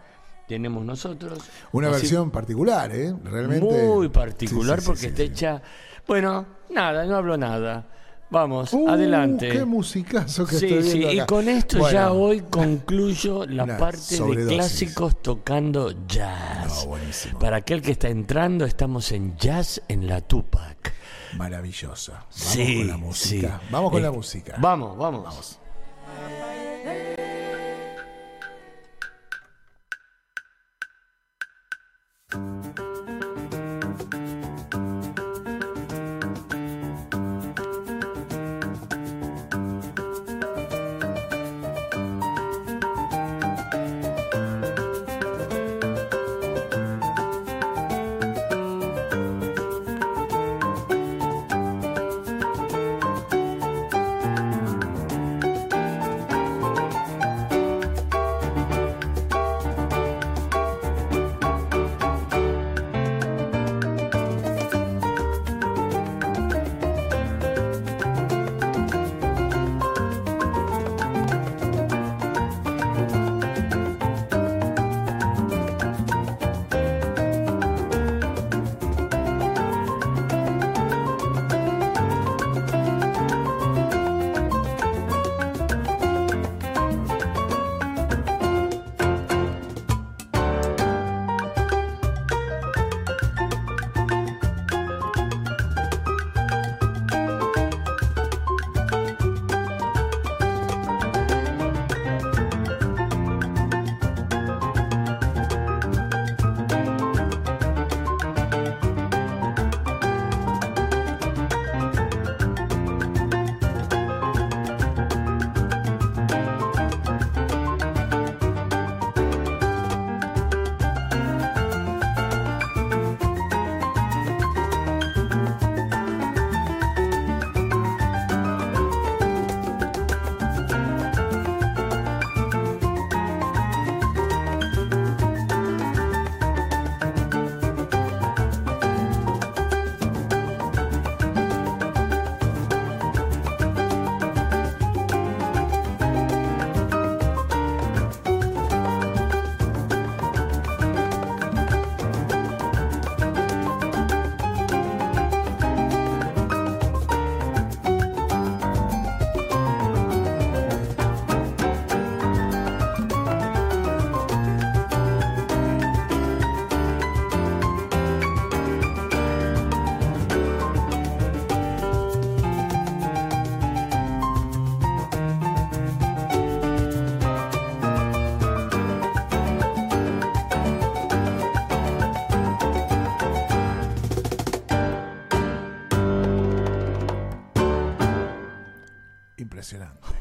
[0.47, 1.39] tenemos nosotros
[1.73, 3.15] Una así- versión particular, ¿eh?
[3.25, 3.65] Realmente.
[3.87, 5.23] muy particular Sí, sí, sí, porque sí, está sí.
[5.25, 5.63] hecha.
[6.07, 7.87] Bueno, nada, no hablo nada.
[8.29, 9.49] Vamos, Uh, adelante.
[9.51, 11.27] Qué musicazo que Sí, estoy sí, viendo y acá.
[11.27, 16.83] con esto Bueno, ya hoy concluyo la parte de clásicos tocando jazz.
[16.85, 17.39] No, buenísimo.
[17.39, 20.93] Para aquel que está entrando, estamos en jazz en la Tupac.
[21.37, 22.13] Maravilloso.
[22.13, 23.61] Vamos sí, con la música.
[23.63, 23.67] sí.
[23.71, 24.55] Vamos con Eh, la música.
[24.59, 25.23] Vamos, vamos.
[25.25, 25.59] Vamos.
[32.33, 32.86] Impresionante.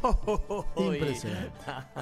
[0.78, 1.52] Impresionante.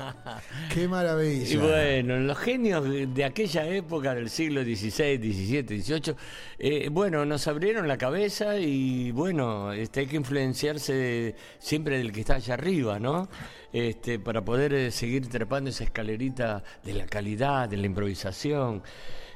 [0.73, 1.53] Qué maravilla.
[1.53, 6.15] Y bueno, los genios de aquella época del siglo XVI, XVII, XVIII,
[6.59, 12.21] eh, bueno, nos abrieron la cabeza y bueno, este, hay que influenciarse siempre del que
[12.21, 13.29] está allá arriba, ¿no?
[13.71, 18.83] Este, para poder eh, seguir trepando esa escalerita de la calidad, de la improvisación.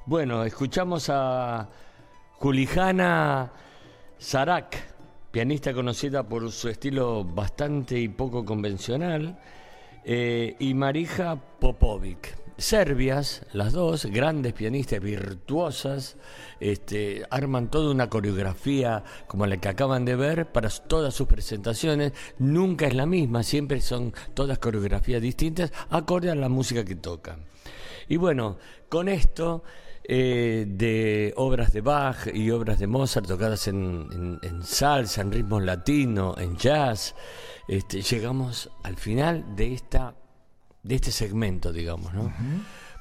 [0.05, 1.69] Bueno, escuchamos a
[2.33, 3.51] Julijana
[4.17, 4.96] Sarak,
[5.37, 9.37] pianista conocida por su estilo bastante y poco convencional,
[10.03, 12.35] eh, y Marija Popovic.
[12.57, 16.17] Serbias, las dos, grandes pianistas virtuosas,
[16.59, 22.13] este, arman toda una coreografía como la que acaban de ver para todas sus presentaciones.
[22.39, 27.45] Nunca es la misma, siempre son todas coreografías distintas, acorde a la música que tocan.
[28.07, 28.57] Y bueno,
[28.89, 29.61] con esto
[30.09, 35.31] eh, de obras de Bach y obras de Mozart tocadas en, en- en salsa, en
[35.33, 37.13] ritmos latinos, en jazz,
[37.67, 40.15] este, llegamos al final de esta
[40.83, 42.33] de este segmento, digamos, ¿no?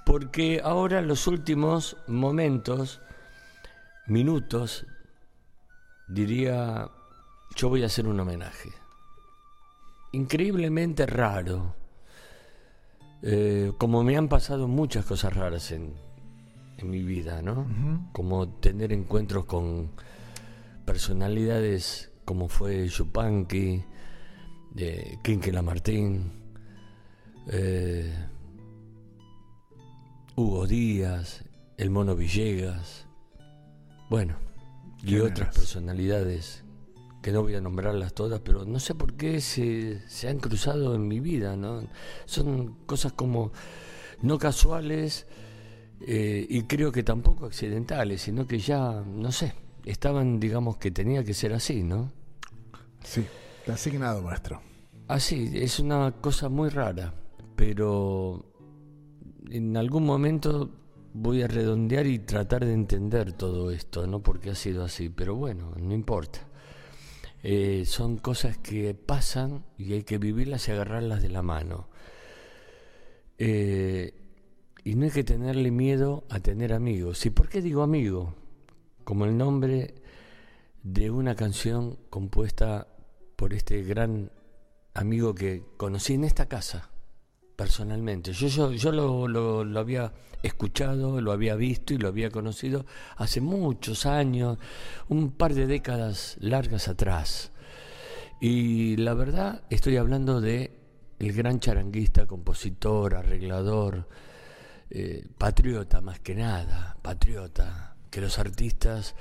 [0.05, 3.01] Porque ahora los últimos momentos,
[4.09, 4.85] minutos,
[6.09, 6.89] diría,
[7.55, 8.71] yo voy a hacer un homenaje.
[10.13, 11.77] Increíblemente raro,
[13.23, 15.95] eh, como me han pasado muchas cosas raras en,
[16.79, 17.67] en mi vida, ¿no?
[18.13, 19.91] Como tener encuentros con
[20.85, 23.85] personalidades como fue Yupanqui,
[24.73, 26.33] de Quinque Lamartín,
[27.47, 28.13] eh,
[30.35, 31.45] Hugo Díaz,
[31.79, 33.07] el Mono Villegas,
[34.11, 34.37] bueno,
[35.03, 36.65] y otras personalidades
[37.23, 40.95] que no voy a nombrarlas todas, pero no sé por qué se, se han cruzado
[40.95, 41.89] en mi vida, ¿no?
[42.25, 43.53] Son cosas como
[44.21, 45.27] no casuales
[46.01, 51.25] eh, y creo que tampoco accidentales, sino que ya, no sé, estaban, digamos, que tenía
[51.25, 52.13] que ser así, ¿no?
[53.03, 53.27] Sí,
[53.67, 54.61] asignado maestro.
[55.09, 57.15] Así, es una cosa muy rara,
[57.55, 58.45] pero
[59.51, 60.71] en algún momento
[61.15, 64.23] voy a redondear y tratar de entender todo esto, ¿no?
[64.23, 66.41] Porque ha sido así, pero bueno, no importa.
[67.43, 71.89] Eh, son cosas que pasan y hay que vivirlas y agarrarlas de la mano.
[73.39, 74.15] Eh,
[74.87, 77.27] y no hay que tenerle miedo a tener amigos.
[77.27, 78.37] ¿Y por qué digo amigo?
[79.03, 79.97] Como el nombre
[80.85, 82.87] de una canción compuesta
[83.35, 84.31] por este gran
[84.95, 86.89] amigo que conocí en esta casa,
[87.57, 88.33] personalmente.
[88.33, 90.13] Yo, yo, yo lo, lo, había
[90.45, 94.57] escuchado, lo había visto y lo había conocido hace muchos años,
[95.09, 97.51] un par de décadas largas atrás.
[98.41, 100.79] Y la verdad, estoy hablando de
[101.19, 104.07] el gran charanguista, compositor, arreglador,
[104.91, 109.15] eh, patriota más que nada, patriota, que los artistas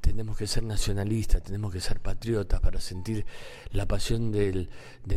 [0.00, 3.24] tenemos que ser nacionalistas, tenemos que ser patriotas para sentir
[3.70, 4.68] la pasión de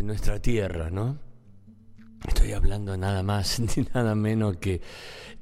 [0.04, 1.18] nuestra tierra, ¿no?
[2.28, 4.82] Estoy hablando nada más ni nada menos que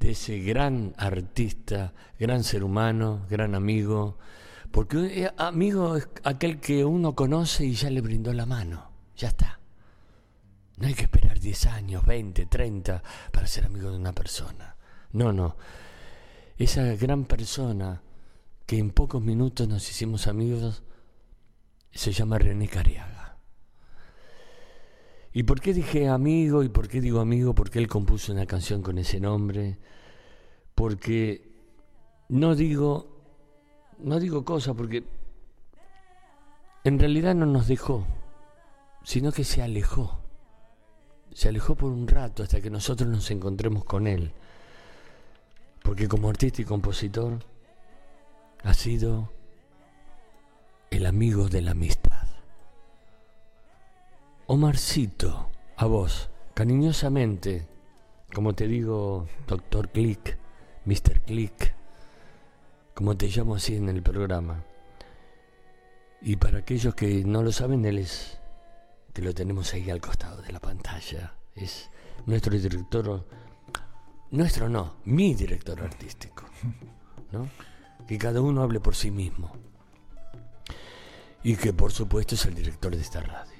[0.00, 4.18] de ese gran artista, gran ser humano, gran amigo,
[4.70, 9.60] porque amigo es aquel que uno conoce y ya le brindó la mano, ya está.
[10.76, 13.02] No hay que esperar 10 años, 20, 30
[13.32, 14.76] para ser amigo de una persona.
[15.12, 15.56] No, no.
[16.56, 18.02] Esa gran persona
[18.66, 20.82] que en pocos minutos nos hicimos amigos
[21.92, 23.38] se llama René Cariaga.
[25.32, 26.62] ¿Y por qué dije amigo?
[26.62, 27.54] ¿Y por qué digo amigo?
[27.54, 29.78] Porque él compuso una canción con ese nombre.
[30.74, 31.52] Porque
[32.28, 33.20] no digo,
[33.98, 35.04] no digo cosas porque
[36.84, 38.06] en realidad no nos dejó,
[39.02, 40.23] sino que se alejó.
[41.34, 44.32] Se alejó por un rato hasta que nosotros nos encontremos con él.
[45.82, 47.40] Porque como artista y compositor
[48.62, 49.30] ha sido
[50.90, 52.26] el amigo de la amistad.
[54.46, 57.66] Omarcito, a vos, cariñosamente,
[58.32, 60.38] como te digo, doctor Click,
[60.84, 61.20] Mr.
[61.20, 61.74] Click,
[62.94, 64.64] como te llamo así en el programa.
[66.22, 68.40] Y para aquellos que no lo saben, él es,
[69.14, 71.88] que lo tenemos ahí al costado de la pantalla, es
[72.26, 73.26] nuestro director,
[74.30, 76.44] nuestro no, mi director artístico,
[77.32, 77.48] ¿no?
[78.06, 79.50] Que cada uno hable por sí mismo.
[81.42, 83.54] Y que por supuesto es el director de esta radio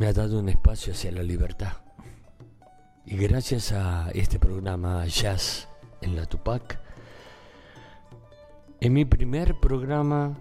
[0.00, 1.74] me ha dado un espacio hacia la libertad.
[3.04, 5.68] Y gracias a este programa Jazz
[6.00, 6.80] en la Tupac,
[8.80, 10.38] en mi primer programa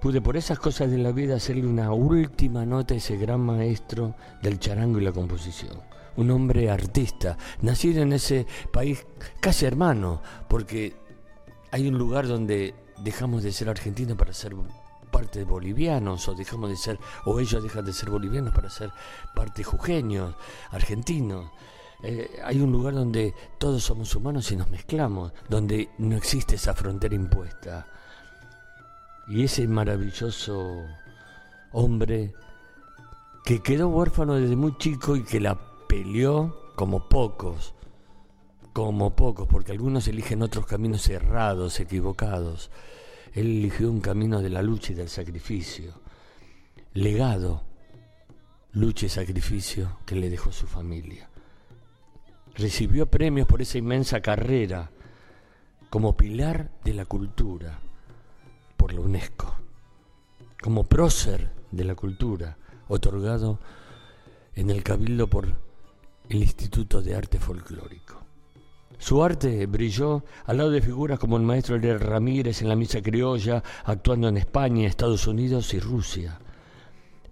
[0.00, 4.14] pude por esas cosas de la vida hacerle una última nota a ese gran maestro
[4.42, 5.80] del charango y la composición.
[6.16, 9.06] Un hombre artista, nacido en ese país
[9.40, 10.94] casi hermano, porque
[11.70, 14.54] hay un lugar donde dejamos de ser argentinos para ser
[15.10, 18.90] parte de bolivianos o dejamos de ser, o ellos dejan de ser bolivianos para ser
[19.34, 20.34] parte jujeños,
[20.70, 21.50] argentinos.
[22.02, 26.74] Eh, hay un lugar donde todos somos humanos y nos mezclamos, donde no existe esa
[26.74, 27.86] frontera impuesta.
[29.28, 30.84] Y ese maravilloso
[31.72, 32.32] hombre
[33.44, 35.58] que quedó huérfano desde muy chico y que la
[35.88, 37.74] peleó como pocos,
[38.72, 42.70] como pocos, porque algunos eligen otros caminos errados, equivocados.
[43.32, 45.92] Él eligió un camino de la lucha y del sacrificio,
[46.94, 47.62] legado,
[48.72, 51.28] lucha y sacrificio que le dejó su familia.
[52.54, 54.90] Recibió premios por esa inmensa carrera
[55.90, 57.80] como pilar de la cultura
[58.86, 59.52] por la UNESCO,
[60.62, 62.56] como prócer de la cultura,
[62.86, 63.58] otorgado
[64.54, 65.48] en el Cabildo por
[66.28, 68.22] el Instituto de Arte Folclórico.
[68.96, 73.02] Su arte brilló al lado de figuras como el maestro Ariel Ramírez en la misa
[73.02, 76.38] criolla, actuando en España, Estados Unidos y Rusia.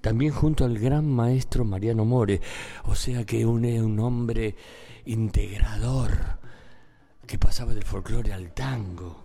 [0.00, 2.40] También junto al gran maestro Mariano More,
[2.86, 4.56] o sea que une un hombre
[5.04, 6.10] integrador
[7.24, 9.22] que pasaba del folclore al tango.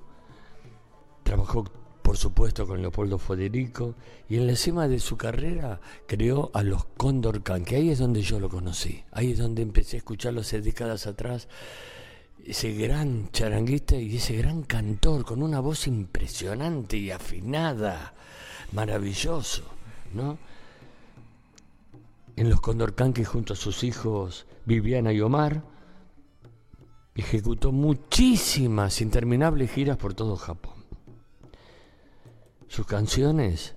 [1.23, 1.65] Trabajó,
[2.09, 3.93] por supuesto, con Leopoldo Federico
[4.27, 7.99] y en la cima de su carrera creó a los Condor Can, que ahí es
[7.99, 11.47] donde yo lo conocí, ahí es donde empecé a escucharlo hace décadas atrás
[12.43, 18.15] ese gran charanguista y ese gran cantor con una voz impresionante y afinada,
[18.71, 19.65] maravilloso,
[20.15, 20.39] ¿no?
[22.35, 25.61] En los Condorcanques junto a sus hijos Viviana y Omar,
[27.13, 30.78] ejecutó muchísimas interminables giras por todo Japón.
[32.69, 33.75] Sus canciones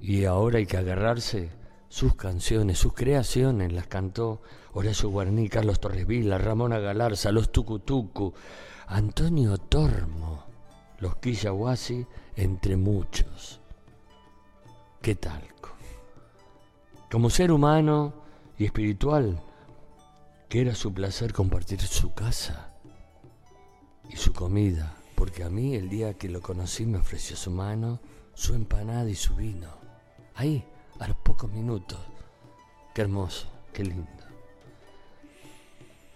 [0.00, 1.50] Y ahora hay que agarrarse
[1.88, 4.42] sus canciones, sus creaciones, las cantó
[4.72, 8.34] Horacio Guarní, Carlos Torres Vila, Ramona Galarza, los Tucutucu,
[8.86, 10.44] Antonio Tormo,
[10.98, 12.06] los Quillahuasi,
[12.36, 13.60] entre muchos.
[15.00, 15.70] ¿Qué talco?
[17.10, 18.12] Como ser humano
[18.58, 19.40] y espiritual,
[20.50, 22.74] que era su placer compartir su casa
[24.10, 27.98] y su comida, porque a mí el día que lo conocí me ofreció su mano,
[28.34, 29.68] su empanada y su vino.
[30.36, 30.64] Ahí,
[31.00, 31.98] a los pocos minutos.
[32.94, 34.22] Qué hermoso, qué lindo.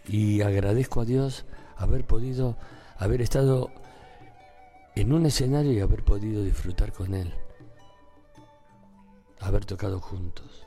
[0.07, 1.47] Y agradezco a Dios
[1.77, 2.57] haber podido,
[2.97, 3.73] haber estado
[4.95, 7.35] en un escenario y haber podido disfrutar con Él.
[9.41, 10.65] Haber tocado juntos.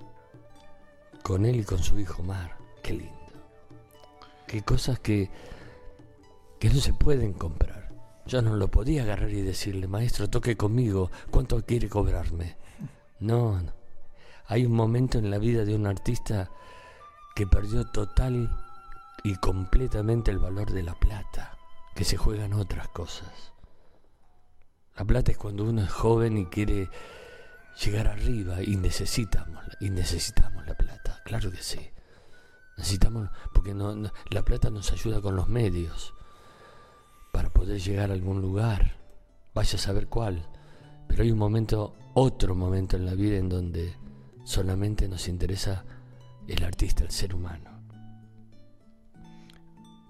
[1.23, 2.57] Con Él y con su hijo Mar.
[2.83, 3.15] Qué lindo.
[4.45, 5.29] Qué cosas que,
[6.59, 7.84] que no se pueden comprar.
[8.27, 12.57] Yo no lo podía agarrar y decirle, maestro, toque conmigo, ¿cuánto quiere cobrarme?
[13.19, 13.71] No, no.
[14.47, 16.49] Hay un momento en la vida de un artista
[17.35, 18.49] que perdió total
[19.23, 21.57] y completamente el valor de la plata,
[21.93, 23.53] que se juegan otras cosas.
[24.95, 26.89] La plata es cuando uno es joven y quiere
[27.83, 31.91] llegar arriba y necesitamos, y necesitamos la plata, claro que sí.
[32.77, 33.95] Necesitamos, porque no,
[34.31, 36.14] la plata nos ayuda con los medios
[37.35, 38.93] para poder llegar a algún lugar,
[39.53, 40.47] vaya a saber cuál.
[41.05, 43.93] Pero hay un momento, otro momento en la vida en donde
[44.45, 45.83] solamente nos interesa
[46.47, 47.71] el artista, el ser humano.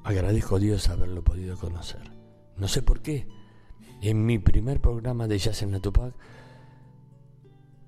[0.03, 2.11] Agradezco a Dios haberlo podido conocer.
[2.57, 3.27] No sé por qué.
[4.01, 6.13] En mi primer programa de Jazz en la Tupac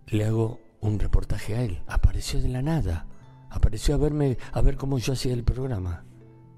[0.07, 1.83] le hago un reportaje a él.
[1.85, 3.05] Apareció de la nada.
[3.51, 6.05] Apareció a verme, a ver cómo yo hacía el programa.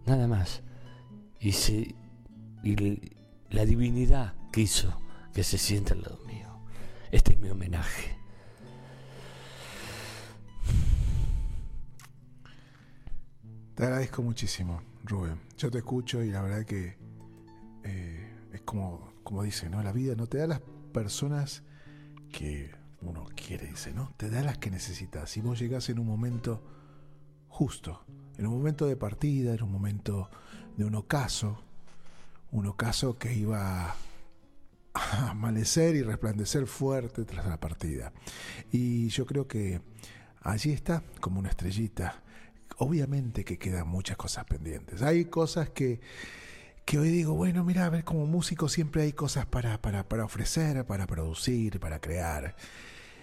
[0.05, 0.63] Nada más.
[1.41, 1.95] Y, se,
[2.63, 3.15] y
[3.49, 4.99] la divinidad quiso
[5.33, 6.47] que se sienta al lado mío.
[7.11, 8.17] Este es mi homenaje.
[13.75, 15.39] Te agradezco muchísimo, Rubén.
[15.57, 16.97] Yo te escucho y la verdad que
[17.83, 19.81] eh, es como, como dice, ¿no?
[19.81, 21.63] La vida no te da las personas
[22.31, 24.11] que uno quiere, dice, ¿no?
[24.17, 25.29] Te da las que necesitas.
[25.29, 26.61] Si vos llegás en un momento
[27.47, 28.03] justo,
[28.37, 30.29] en un momento de partida, en un momento
[30.75, 31.63] de un ocaso,
[32.51, 33.95] un ocaso que iba
[34.93, 38.11] a amanecer y resplandecer fuerte tras la partida.
[38.71, 39.81] Y yo creo que
[40.41, 42.23] allí está como una estrellita
[42.79, 45.01] obviamente que quedan muchas cosas pendientes.
[45.01, 45.99] Hay cosas que,
[46.85, 50.25] que hoy digo, bueno, mira, a ver, como músico siempre hay cosas para, para, para
[50.25, 52.55] ofrecer, para producir, para crear.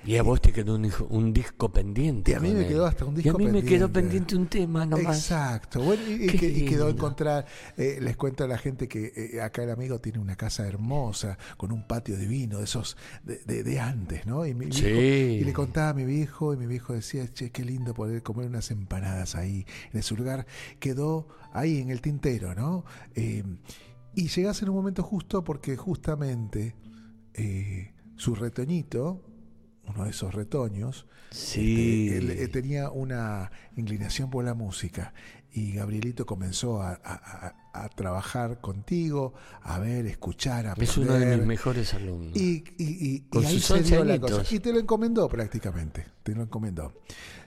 [0.04, 2.30] Y a vos te quedó un, disco pendiente.
[2.30, 3.58] Y a mí me quedó hasta un disco pendiente.
[3.58, 5.18] Y a mí me quedó pendiente un tema nomás.
[5.18, 5.82] Exacto.
[5.82, 7.44] Bueno, y, quedó encontrar.
[7.76, 11.38] Eh, les cuento a la gente que eh, acá el amigo tiene una casa hermosa,
[11.56, 14.46] con un patio divino, de esos de, de, antes, ¿no?
[14.46, 17.92] Y, mi y le contaba a mi viejo, y mi viejo decía, che, qué lindo
[17.92, 20.46] poder comer unas empanadas ahí, en ese lugar.
[20.78, 22.84] Quedó ahí en el tintero, ¿no?
[23.16, 23.42] Eh,
[24.14, 26.76] y llegás en un momento justo porque justamente
[28.16, 29.22] su retoñito
[29.88, 32.08] uno de esos retoños, sí.
[32.08, 35.12] Este, él, eh, tenía una inclinación por la música
[35.52, 36.98] y Gabrielito comenzó a,
[37.94, 40.90] trabajar contigo, a ver, escuchar, a aprender.
[40.90, 42.36] Es uno de mis mejores alumnos.
[42.36, 44.42] Y, y, ahí se dio la cosa.
[44.50, 46.92] Y te lo encomendó prácticamente, te lo encomendó.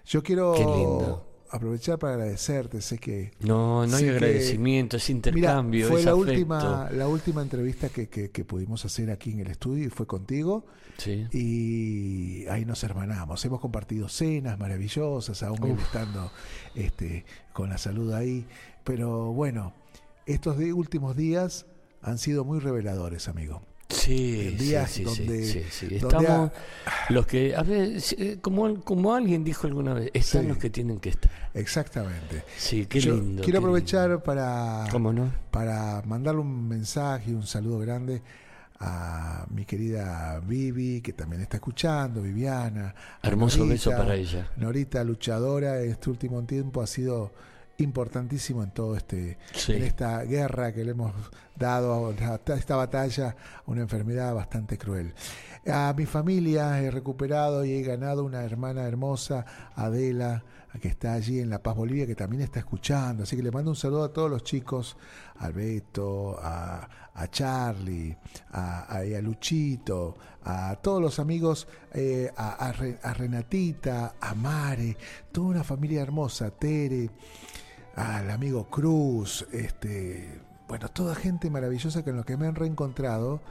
[0.06, 0.54] Yo quiero...
[0.54, 2.82] Qué lindo aprovechar para agradecerte.
[2.82, 3.32] Sé que.
[3.40, 5.88] No, no hay agradecimiento, es intercambio.
[5.88, 9.90] fue la última, la última entrevista que, que, pudimos hacer aquí en el estudio y
[9.90, 10.66] fue contigo.
[10.98, 11.28] Sí.
[11.32, 13.44] Y ahí nos hermanamos.
[13.46, 16.32] Hemos compartido cenas maravillosas, aún estando
[16.76, 18.46] este, con la salud ahí.
[18.84, 19.74] Pero bueno,
[20.26, 21.66] estos últimos días
[22.02, 23.62] han sido muy reveladores, amigo.
[23.90, 26.52] Sí, sí, sí, sí, Estamos
[27.10, 31.00] los que, a ver, eh, como, como alguien dijo alguna vez, están los que tienen
[31.00, 31.32] que estar.
[31.56, 32.44] Exactamente.
[32.56, 33.44] Sí, qué lindo.
[33.44, 35.32] Quiero aprovechar para, ¿Cómo no?
[35.50, 38.22] para mandarle un mensaje y un saludo grande
[38.80, 42.94] a mi querida Vivi, que también está escuchando, Viviana.
[43.24, 44.52] Hermoso beso para ella.
[44.58, 47.32] Norita, luchadora, este último tiempo ha sido
[47.80, 51.14] importantísimo en todo este en esta guerra que le hemos
[51.56, 55.14] dado a esta batalla una enfermedad bastante cruel.
[55.68, 60.44] A mi familia he recuperado y he ganado una hermana hermosa Adela
[60.82, 63.24] que está allí en La Paz Bolivia que también está escuchando.
[63.24, 64.96] Así que le mando un saludo a todos los chicos
[65.38, 68.16] a Beto a, a Charlie
[68.52, 74.96] a, a, Luchito a todos los amigos eh, a, a Renatita a Mare
[75.32, 77.10] toda una familia hermosa Tere
[78.00, 83.42] al amigo Cruz, este, bueno, toda gente maravillosa con lo que me han reencontrado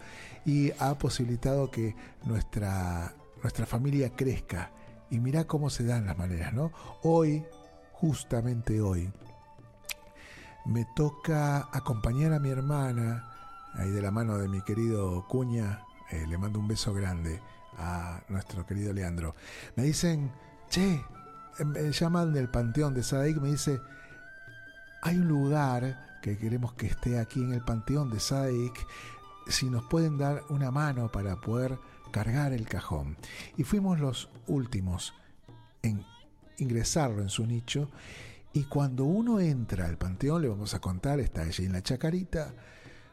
[0.45, 1.95] y ha posibilitado que
[2.25, 4.71] nuestra nuestra familia crezca.
[5.11, 6.73] Y mirá cómo se dan las maneras, ¿no?
[7.03, 7.45] Hoy,
[7.93, 9.11] justamente hoy,
[10.67, 13.25] me toca acompañar a mi hermana,
[13.75, 17.41] ahí de la mano de mi querido Cuña, eh, le mando un beso grande
[17.79, 19.35] a nuestro querido Leandro.
[19.77, 20.31] Me dicen,
[20.69, 21.03] che,
[21.59, 23.81] eh, me llaman del Panteón de Sadaik, me dice,
[25.03, 28.87] hay un lugar que queremos que esté aquí en el Panteón de Sadaik,
[29.47, 31.79] si nos pueden dar una mano para poder
[32.11, 33.17] cargar el cajón.
[33.57, 35.15] Y fuimos los últimos
[35.83, 36.05] en
[36.59, 37.91] ingresarlo en su nicho.
[38.53, 42.55] Y cuando uno entra al panteón, le vamos a contar, está allí en la chacarita,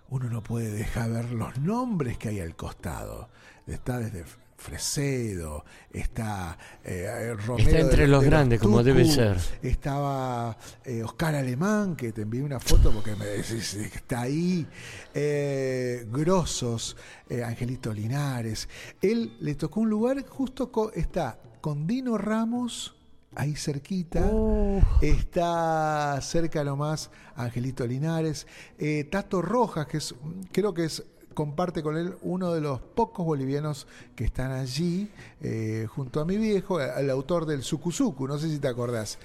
[0.09, 3.29] uno no puede dejar ver los nombres que hay al costado.
[3.67, 4.25] Está desde
[4.58, 9.38] Fresedo, está eh, Romero Está entre de- los de grandes, como Tucu, debe ser.
[9.62, 14.66] Estaba eh, Oscar Alemán, que te envié una foto porque me decís está ahí.
[15.14, 16.95] Eh, Grosos,
[17.30, 18.68] eh, Angelito Linares.
[19.01, 22.95] Él le tocó un lugar justo, está con Dino Ramos,
[23.36, 24.28] ahí cerquita.
[24.32, 28.47] Oh, Está cerca nomás Angelito Linares.
[28.80, 30.16] Eh, Tato Rojas, que es,
[30.51, 31.03] creo que es
[31.36, 35.11] comparte con él uno de los pocos bolivianos que están allí,
[35.41, 39.19] eh, junto a mi viejo, el autor del Sucuzucu, no sé si te acordás.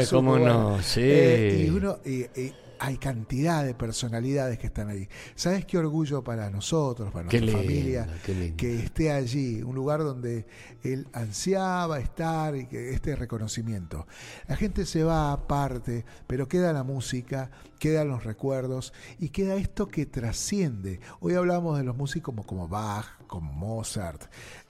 [0.00, 1.00] Sucuzucu, cómo no, sí.
[1.04, 5.08] Eh, y uno, y- y hay cantidad de personalidades que están ahí.
[5.34, 8.08] ¿Sabes qué orgullo para nosotros, para nuestra lindo, familia,
[8.56, 10.46] que esté allí, un lugar donde
[10.82, 14.06] él ansiaba estar y que este reconocimiento.
[14.46, 19.88] La gente se va aparte, pero queda la música, quedan los recuerdos y queda esto
[19.88, 21.00] que trasciende.
[21.20, 24.22] Hoy hablamos de los músicos como, como Bach, como Mozart.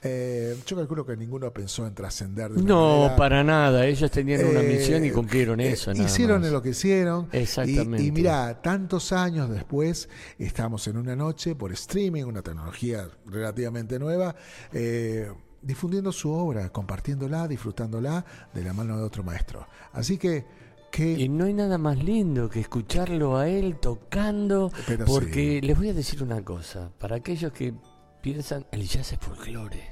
[0.03, 3.87] Eh, yo calculo que ninguno pensó en trascender de no, manera- para nada.
[3.87, 5.91] Ellos tenían una eh, misión y cumplieron eh, eso.
[5.91, 6.51] nada hicieron más.
[6.51, 7.27] lo que hicieron.
[7.31, 8.03] Exactamente.
[8.03, 10.07] Y, y mira, tantos años después,
[10.37, 14.35] estamos en una noche por streaming, una tecnología relativamente nueva,
[14.73, 15.31] eh,
[15.61, 19.67] difundiendo su obra, compartiéndola, disfrutándola de la mano de otro maestro.
[19.93, 20.45] Así que,
[20.91, 25.67] que Y no hay nada más lindo que escucharlo a él tocando, Pero porque sí.
[25.67, 27.73] les voy a decir una cosa, para aquellos que
[28.21, 29.89] piensan, el jazz es folclore,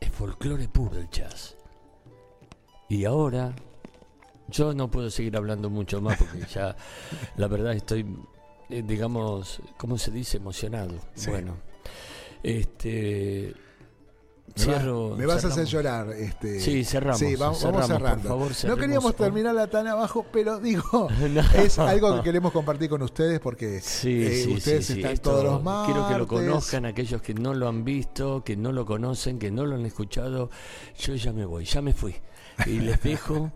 [0.00, 1.56] es folclore puro el jazz.
[2.88, 3.54] Y ahora,
[4.48, 6.76] yo no puedo seguir hablando mucho más porque ya,
[7.36, 8.04] la verdad, estoy,
[8.68, 10.38] eh, digamos, ¿cómo se dice?
[10.38, 10.94] Emocionado.
[11.14, 11.30] Sí.
[11.30, 11.56] Bueno,
[12.42, 13.54] este...
[14.56, 16.10] Cierro, me vas a hacer llorar.
[16.12, 18.28] Este, Sí, cerramos, Sí, vamos, cerramos, vamos por cerrando.
[18.28, 21.40] favor, no queríamos terminarla tan abajo, pero digo, No.
[21.54, 24.92] es algo que queremos compartir con ustedes porque Sí, eh, sí, ustedes sí.
[24.94, 25.94] están Esto todos los martes.
[25.94, 29.50] Quiero que lo conozcan aquellos que no lo han visto, que no lo conocen, que
[29.50, 30.50] no lo han escuchado.
[30.98, 32.14] Yo ya me voy, ya me fui.
[32.66, 33.50] Y les dejo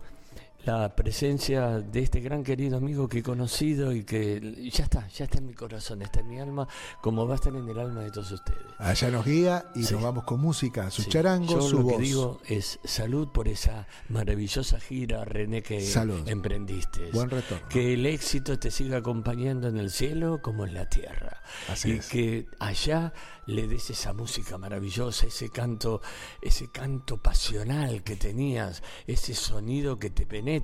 [0.65, 5.25] la presencia de este gran querido amigo que he conocido y que ya está, ya
[5.25, 6.67] está en mi corazón, está en mi alma,
[7.01, 8.59] como va a estar en el alma de todos ustedes.
[8.79, 9.93] Allá nos guía y Sí.
[9.93, 11.09] nos vamos con música, su Sí.
[11.09, 11.93] charango, Yo su lo voz.
[11.97, 16.27] que digo es salud por esa maravillosa gira, René, que Salud.
[16.27, 17.11] emprendiste.
[17.11, 17.67] Buen retorno.
[17.69, 21.41] Que el éxito te siga acompañando en el cielo como en la tierra.
[21.69, 22.07] Así y es.
[22.09, 23.13] que allá
[23.45, 26.01] le des esa música maravillosa, ese canto,
[26.41, 30.54] ese canto pasional que tenías, ese sonido que te penetra,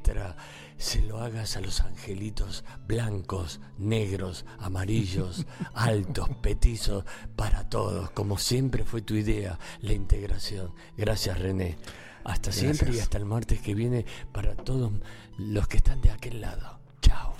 [0.77, 8.83] se lo hagas a los angelitos blancos, negros, amarillos, altos, petizos, para todos, como siempre
[8.83, 10.73] fue tu idea, la integración.
[10.97, 11.77] Gracias René.
[12.23, 14.91] Hasta siempre y hasta el martes que viene para todos
[15.37, 16.79] los que están de aquel lado.
[17.01, 17.35] Chao,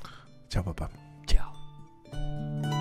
[0.49, 0.89] Chao, papá.
[1.27, 2.80] chao.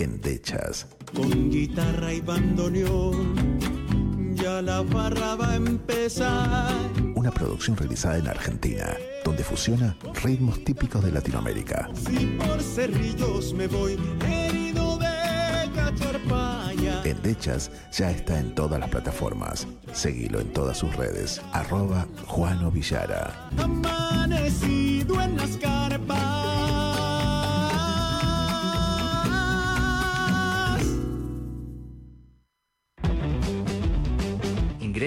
[0.00, 0.86] Endechas.
[1.14, 3.58] Con guitarra y bandoneón,
[4.34, 6.72] ya la barra va a empezar.
[7.14, 11.90] Una producción realizada en Argentina, donde fusiona ritmos típicos de Latinoamérica.
[11.94, 17.02] Si por cerrillos me voy herido de cacharpaya.
[17.04, 19.68] Endechas ya está en todas las plataformas.
[19.92, 21.42] Seguilo en todas sus redes.
[21.52, 23.50] Arroba Juano Villara.
[23.58, 25.79] Amanecido en las carpas.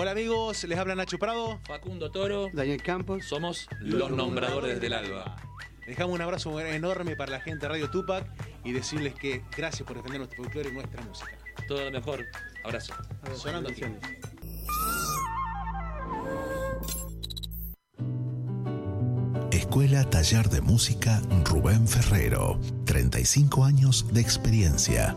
[0.00, 1.58] Hola amigos, les habla Nacho Prado.
[1.66, 3.24] Facundo Toro, Daniel Campos.
[3.24, 5.34] somos los nombradores del alba.
[5.88, 8.24] Dejamos un abrazo enorme para la gente de Radio Tupac
[8.62, 11.36] y decirles que gracias por defender nuestro folclore y nuestra música.
[11.66, 12.24] Todo lo mejor.
[12.64, 12.94] Abrazo.
[13.34, 13.82] Sonando aquí.
[19.50, 22.60] Escuela Taller de Música Rubén Ferrero.
[22.84, 25.16] 35 años de experiencia.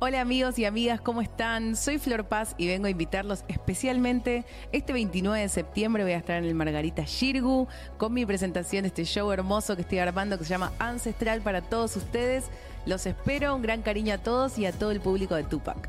[0.00, 1.74] Hola amigos y amigas, ¿cómo están?
[1.74, 6.36] Soy Flor Paz y vengo a invitarlos especialmente este 29 de septiembre voy a estar
[6.36, 10.44] en el Margarita Shirgu con mi presentación de este show hermoso que estoy armando que
[10.44, 12.44] se llama Ancestral para todos ustedes.
[12.86, 15.88] Los espero, un gran cariño a todos y a todo el público de Tupac.